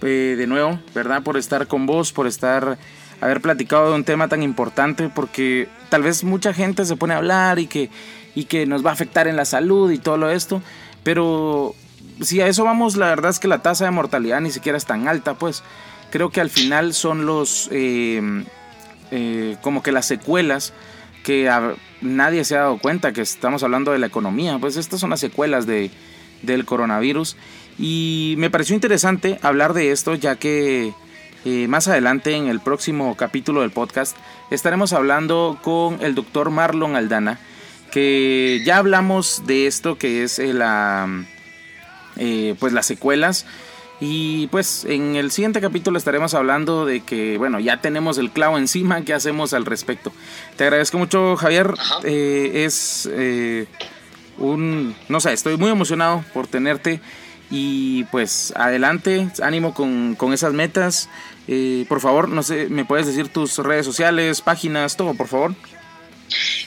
eh, 0.00 0.36
de 0.38 0.46
nuevo, 0.46 0.78
¿verdad? 0.94 1.22
Por 1.22 1.36
estar 1.36 1.66
con 1.66 1.86
vos, 1.86 2.12
por 2.12 2.28
estar, 2.28 2.78
haber 3.20 3.40
platicado 3.40 3.90
de 3.90 3.96
un 3.96 4.04
tema 4.04 4.28
tan 4.28 4.42
importante, 4.42 5.10
porque 5.12 5.68
tal 5.88 6.02
vez 6.02 6.22
mucha 6.22 6.54
gente 6.54 6.84
se 6.84 6.96
pone 6.96 7.14
a 7.14 7.18
hablar 7.18 7.58
y 7.58 7.66
que, 7.66 7.90
y 8.36 8.44
que 8.44 8.64
nos 8.64 8.86
va 8.86 8.90
a 8.90 8.92
afectar 8.94 9.26
en 9.26 9.36
la 9.36 9.44
salud 9.44 9.90
y 9.90 9.98
todo 9.98 10.16
lo 10.16 10.30
esto, 10.30 10.62
pero 11.02 11.74
si 12.20 12.40
a 12.40 12.46
eso 12.46 12.64
vamos, 12.64 12.96
la 12.96 13.08
verdad 13.08 13.32
es 13.32 13.40
que 13.40 13.48
la 13.48 13.60
tasa 13.60 13.86
de 13.86 13.90
mortalidad 13.90 14.40
ni 14.40 14.52
siquiera 14.52 14.78
es 14.78 14.86
tan 14.86 15.08
alta, 15.08 15.34
pues 15.34 15.64
creo 16.10 16.30
que 16.30 16.40
al 16.40 16.48
final 16.48 16.94
son 16.94 17.26
los... 17.26 17.68
Eh, 17.72 18.44
eh, 19.16 19.56
como 19.60 19.80
que 19.80 19.92
las 19.92 20.06
secuelas 20.06 20.72
que 21.22 21.48
nadie 22.00 22.44
se 22.44 22.56
ha 22.56 22.62
dado 22.62 22.78
cuenta 22.78 23.12
que 23.12 23.20
estamos 23.20 23.62
hablando 23.62 23.92
de 23.92 24.00
la 24.00 24.08
economía, 24.08 24.58
pues 24.58 24.76
estas 24.76 24.98
son 24.98 25.10
las 25.10 25.20
secuelas 25.20 25.66
de, 25.66 25.92
del 26.42 26.64
coronavirus. 26.64 27.36
Y 27.78 28.34
me 28.38 28.50
pareció 28.50 28.74
interesante 28.74 29.38
hablar 29.40 29.72
de 29.72 29.92
esto 29.92 30.16
ya 30.16 30.34
que 30.34 30.92
eh, 31.44 31.68
más 31.68 31.86
adelante 31.86 32.34
en 32.34 32.48
el 32.48 32.58
próximo 32.58 33.16
capítulo 33.16 33.60
del 33.60 33.70
podcast 33.70 34.16
estaremos 34.50 34.92
hablando 34.92 35.60
con 35.62 36.02
el 36.02 36.16
doctor 36.16 36.50
Marlon 36.50 36.96
Aldana 36.96 37.38
que 37.92 38.62
ya 38.64 38.78
hablamos 38.78 39.44
de 39.46 39.68
esto 39.68 39.96
que 39.96 40.24
es 40.24 40.40
eh, 40.40 40.52
la, 40.52 41.08
pues 42.58 42.72
las 42.72 42.86
secuelas 42.86 43.46
y 44.06 44.48
pues 44.48 44.84
en 44.84 45.16
el 45.16 45.30
siguiente 45.30 45.62
capítulo 45.62 45.96
estaremos 45.96 46.34
hablando 46.34 46.84
de 46.84 47.00
que, 47.00 47.38
bueno, 47.38 47.58
ya 47.58 47.80
tenemos 47.80 48.18
el 48.18 48.30
clavo 48.30 48.58
encima, 48.58 49.02
¿qué 49.02 49.14
hacemos 49.14 49.54
al 49.54 49.64
respecto? 49.64 50.12
Te 50.58 50.64
agradezco 50.64 50.98
mucho, 50.98 51.36
Javier. 51.36 51.72
Eh, 52.02 52.64
es 52.66 53.08
eh, 53.10 53.66
un, 54.36 54.94
no 55.08 55.20
sé, 55.20 55.32
estoy 55.32 55.56
muy 55.56 55.70
emocionado 55.70 56.22
por 56.34 56.46
tenerte. 56.46 57.00
Y 57.50 58.04
pues 58.04 58.52
adelante, 58.56 59.30
ánimo 59.42 59.72
con, 59.72 60.32
esas 60.34 60.52
metas. 60.52 61.08
Eh, 61.48 61.86
por 61.88 62.02
favor, 62.02 62.28
no 62.28 62.42
sé, 62.42 62.66
¿me 62.68 62.84
puedes 62.84 63.06
decir 63.06 63.28
tus 63.28 63.56
redes 63.56 63.86
sociales, 63.86 64.42
páginas, 64.42 64.98
todo, 64.98 65.14
por 65.14 65.28
favor? 65.28 65.54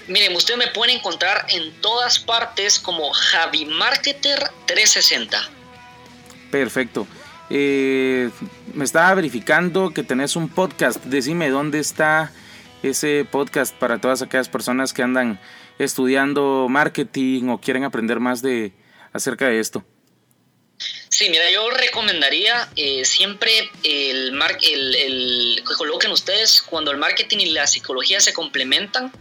Miren, 0.07 0.35
usted 0.35 0.57
me 0.57 0.67
puede 0.69 0.93
encontrar 0.93 1.45
en 1.49 1.71
todas 1.81 2.17
partes 2.17 2.79
como 2.79 3.11
Javi 3.11 3.65
Marketer 3.65 4.39
360. 4.65 5.37
Perfecto. 6.49 7.05
Eh, 7.49 8.29
me 8.73 8.83
estaba 8.83 9.13
verificando 9.15 9.91
que 9.91 10.03
tenés 10.03 10.35
un 10.35 10.49
podcast. 10.49 11.03
Decime 11.05 11.49
dónde 11.49 11.79
está 11.79 12.31
ese 12.83 13.25
podcast 13.29 13.75
para 13.75 13.99
todas 13.99 14.21
aquellas 14.21 14.49
personas 14.49 14.93
que 14.93 15.03
andan 15.03 15.39
estudiando 15.79 16.67
marketing 16.69 17.49
o 17.49 17.59
quieren 17.59 17.83
aprender 17.83 18.19
más 18.19 18.41
de 18.41 18.73
acerca 19.13 19.47
de 19.47 19.59
esto. 19.59 19.83
Sí, 21.09 21.29
mira, 21.29 21.49
yo 21.51 21.67
recomendaría 21.71 22.69
eh, 22.75 23.03
siempre 23.03 23.51
el, 23.83 24.39
el, 24.61 24.95
el, 24.95 25.63
que 25.67 25.73
coloquen 25.75 26.11
ustedes 26.11 26.61
cuando 26.61 26.91
el 26.91 26.97
marketing 26.97 27.37
y 27.37 27.45
la 27.51 27.65
psicología 27.65 28.19
se 28.19 28.33
complementan. 28.33 29.11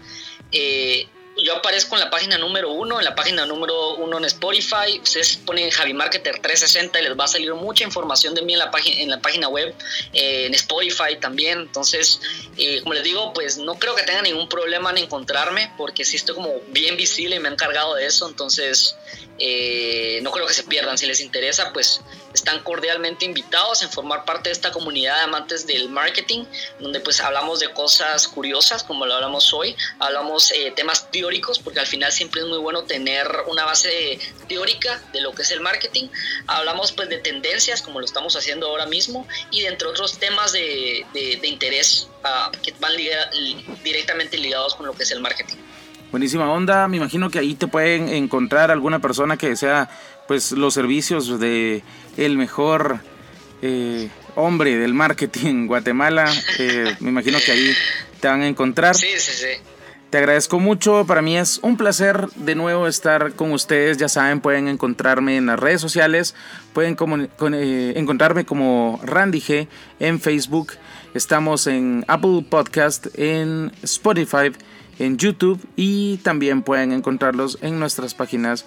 Eh, 0.53 1.09
yo 1.43 1.57
aparezco 1.57 1.97
en 1.97 2.01
la 2.01 2.11
página 2.11 2.39
número 2.39 2.71
uno, 2.71 2.99
en 2.99 3.05
la 3.05 3.15
página 3.15 3.45
número 3.45 3.95
uno 3.97 4.19
en 4.19 4.25
Spotify. 4.25 5.01
Ustedes 5.03 5.37
ponen 5.37 5.71
Javi 5.71 5.93
Marketer 5.93 6.41
360 6.41 7.01
y 7.01 7.05
les 7.05 7.19
va 7.19 7.25
a 7.25 7.29
salir 7.29 7.53
mucha 7.55 7.85
información 7.85 8.35
de 8.35 8.43
mí 8.43 8.55
en 8.55 8.59
la 8.59 8.71
página, 8.71 9.01
en 9.01 9.11
la 9.11 9.21
página 9.21 9.49
web, 9.49 9.75
eh, 10.13 10.47
en 10.47 10.55
Spotify 10.55 11.17
también. 11.21 11.61
Entonces, 11.61 12.21
eh, 12.57 12.81
como 12.83 12.95
les 12.95 13.05
digo, 13.05 13.33
pues 13.33 13.59
no 13.59 13.79
creo 13.79 13.95
que 13.95 14.03
tengan 14.03 14.25
ningún 14.25 14.49
problema 14.49 14.91
en 14.91 14.99
encontrarme 14.99 15.73
porque 15.77 16.05
sí 16.05 16.17
estoy 16.17 16.35
como 16.35 16.55
bien 16.69 16.97
visible 16.97 17.37
y 17.37 17.39
me 17.39 17.49
han 17.49 17.55
encargado 17.55 17.95
de 17.95 18.07
eso. 18.07 18.29
Entonces, 18.29 18.97
eh, 19.39 20.21
no 20.23 20.31
creo 20.31 20.47
que 20.47 20.55
se 20.55 20.63
pierdan. 20.65 20.97
Si 20.99 21.07
les 21.07 21.21
interesa, 21.21 21.73
pues 21.73 22.01
están 22.33 22.63
cordialmente 22.63 23.25
invitados 23.25 23.83
en 23.83 23.91
formar 23.91 24.25
parte 24.25 24.49
de 24.49 24.53
esta 24.53 24.71
comunidad 24.71 25.17
de 25.17 25.23
amantes 25.23 25.67
del 25.67 25.89
marketing, 25.89 26.45
donde 26.79 27.01
pues 27.01 27.21
hablamos 27.21 27.61
de 27.61 27.73
cosas 27.73 28.29
curiosas, 28.29 28.83
como 28.85 29.07
lo 29.07 29.15
hablamos 29.15 29.53
hoy, 29.53 29.77
hablamos 29.99 30.51
eh, 30.53 30.73
temas 30.75 31.11
teóricos, 31.11 31.59
porque 31.59 31.81
al 31.81 31.87
final 31.87 32.13
siempre 32.13 32.43
es 32.43 32.47
muy 32.47 32.59
bueno 32.59 32.85
tener 32.85 33.27
una 33.49 33.65
base 33.65 34.19
teórica 34.49 35.03
de 35.13 35.21
lo 35.21 35.33
que 35.33 35.43
es 35.43 35.51
el 35.51 35.61
marketing. 35.61 36.09
Hablamos 36.47 36.93
pues 36.93 37.09
de 37.09 37.19
tendencias, 37.19 37.83
como 37.83 38.01
lo 38.01 38.07
estamos 38.07 38.37
haciendo 38.37 38.69
ahora 38.69 38.87
mismo, 38.87 39.27
y 39.51 39.63
de 39.63 39.69
entre 39.69 39.89
otros 39.89 40.19
temas 40.19 40.53
de, 40.53 41.07
interés 41.43 42.09
ah, 42.25 42.51
que 42.63 42.73
van 42.81 42.93
directamente 43.83 44.37
ligados 44.39 44.75
con 44.75 44.87
lo 44.87 44.95
que 44.95 45.05
es 45.05 45.11
el 45.11 45.21
marketing. 45.21 45.66
Buenísima 46.11 46.51
onda, 46.51 46.89
me 46.89 46.99
imagino 46.99 47.31
que 47.31 47.39
ahí 47.39 47.55
te 47.55 47.67
pueden 47.67 48.09
encontrar 48.09 48.71
alguna 48.71 49.01
persona 49.01 49.37
que 49.37 49.49
desea 49.49 49.91
pues 50.29 50.53
los 50.53 50.75
servicios 50.75 51.41
de 51.41 51.83
el 52.17 52.37
mejor 52.37 53.01
eh, 53.63 54.09
hombre 54.35 54.77
del 54.77 54.95
marketing 54.95 55.47
en 55.47 55.67
Guatemala. 55.67 56.33
Eh, 56.59 56.97
me 57.01 57.11
imagino 57.11 57.39
que 57.45 57.53
ahí 57.53 57.75
te 58.21 58.29
van 58.29 58.43
a 58.43 58.47
encontrar. 58.47 58.95
Sí, 58.95 59.09
sí, 59.19 59.33
sí. 59.33 59.61
Te 60.11 60.19
agradezco 60.19 60.61
mucho, 60.61 61.05
para 61.05 61.21
mí 61.21 61.37
es 61.37 61.59
un 61.63 61.77
placer 61.77 62.29
de 62.37 62.55
nuevo 62.55 62.87
estar 62.87 63.33
con 63.33 63.51
ustedes, 63.51 63.97
ya 63.97 64.09
saben, 64.09 64.41
pueden 64.41 64.69
encontrarme 64.69 65.37
en 65.37 65.47
las 65.47 65.59
redes 65.59 65.81
sociales, 65.81 66.37
pueden 66.73 66.97
eh, 67.53 67.93
encontrarme 67.97 68.47
como 68.47 69.01
Randy 69.03 69.41
G 69.41 69.69
en 69.99 70.21
Facebook, 70.21 70.75
estamos 71.13 71.67
en 71.67 72.05
Apple 72.07 72.47
Podcast, 72.49 73.09
en 73.19 73.73
Spotify, 73.83 74.53
en 74.99 75.17
YouTube 75.17 75.61
y 75.77 76.19
también 76.19 76.63
pueden 76.63 76.93
encontrarlos 76.93 77.59
en 77.63 77.79
nuestras 77.79 78.15
páginas 78.15 78.65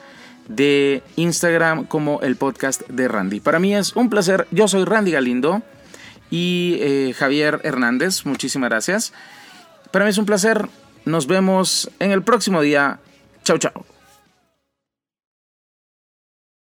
de 0.48 1.04
Instagram 1.16 1.86
como 1.86 2.22
el 2.22 2.36
podcast 2.36 2.82
de 2.90 3.08
Randy. 3.08 3.40
Para 3.40 3.60
mí 3.60 3.76
es 3.76 3.96
un 3.96 4.10
placer, 4.10 4.48
yo 4.52 4.68
soy 4.68 4.84
Randy 4.84 5.12
Galindo 5.12 5.62
y 6.32 6.78
eh, 6.80 7.14
Javier 7.18 7.62
Hernández, 7.64 8.26
muchísimas 8.26 8.70
gracias. 8.70 9.14
Para 9.92 10.06
mí 10.06 10.12
es 10.12 10.18
un 10.18 10.26
placer, 10.26 10.68
nos 11.06 11.28
vemos 11.28 11.90
en 12.00 12.12
el 12.12 12.24
próximo 12.24 12.62
día. 12.62 13.00
Chao, 13.44 13.58
chao. 13.58 13.99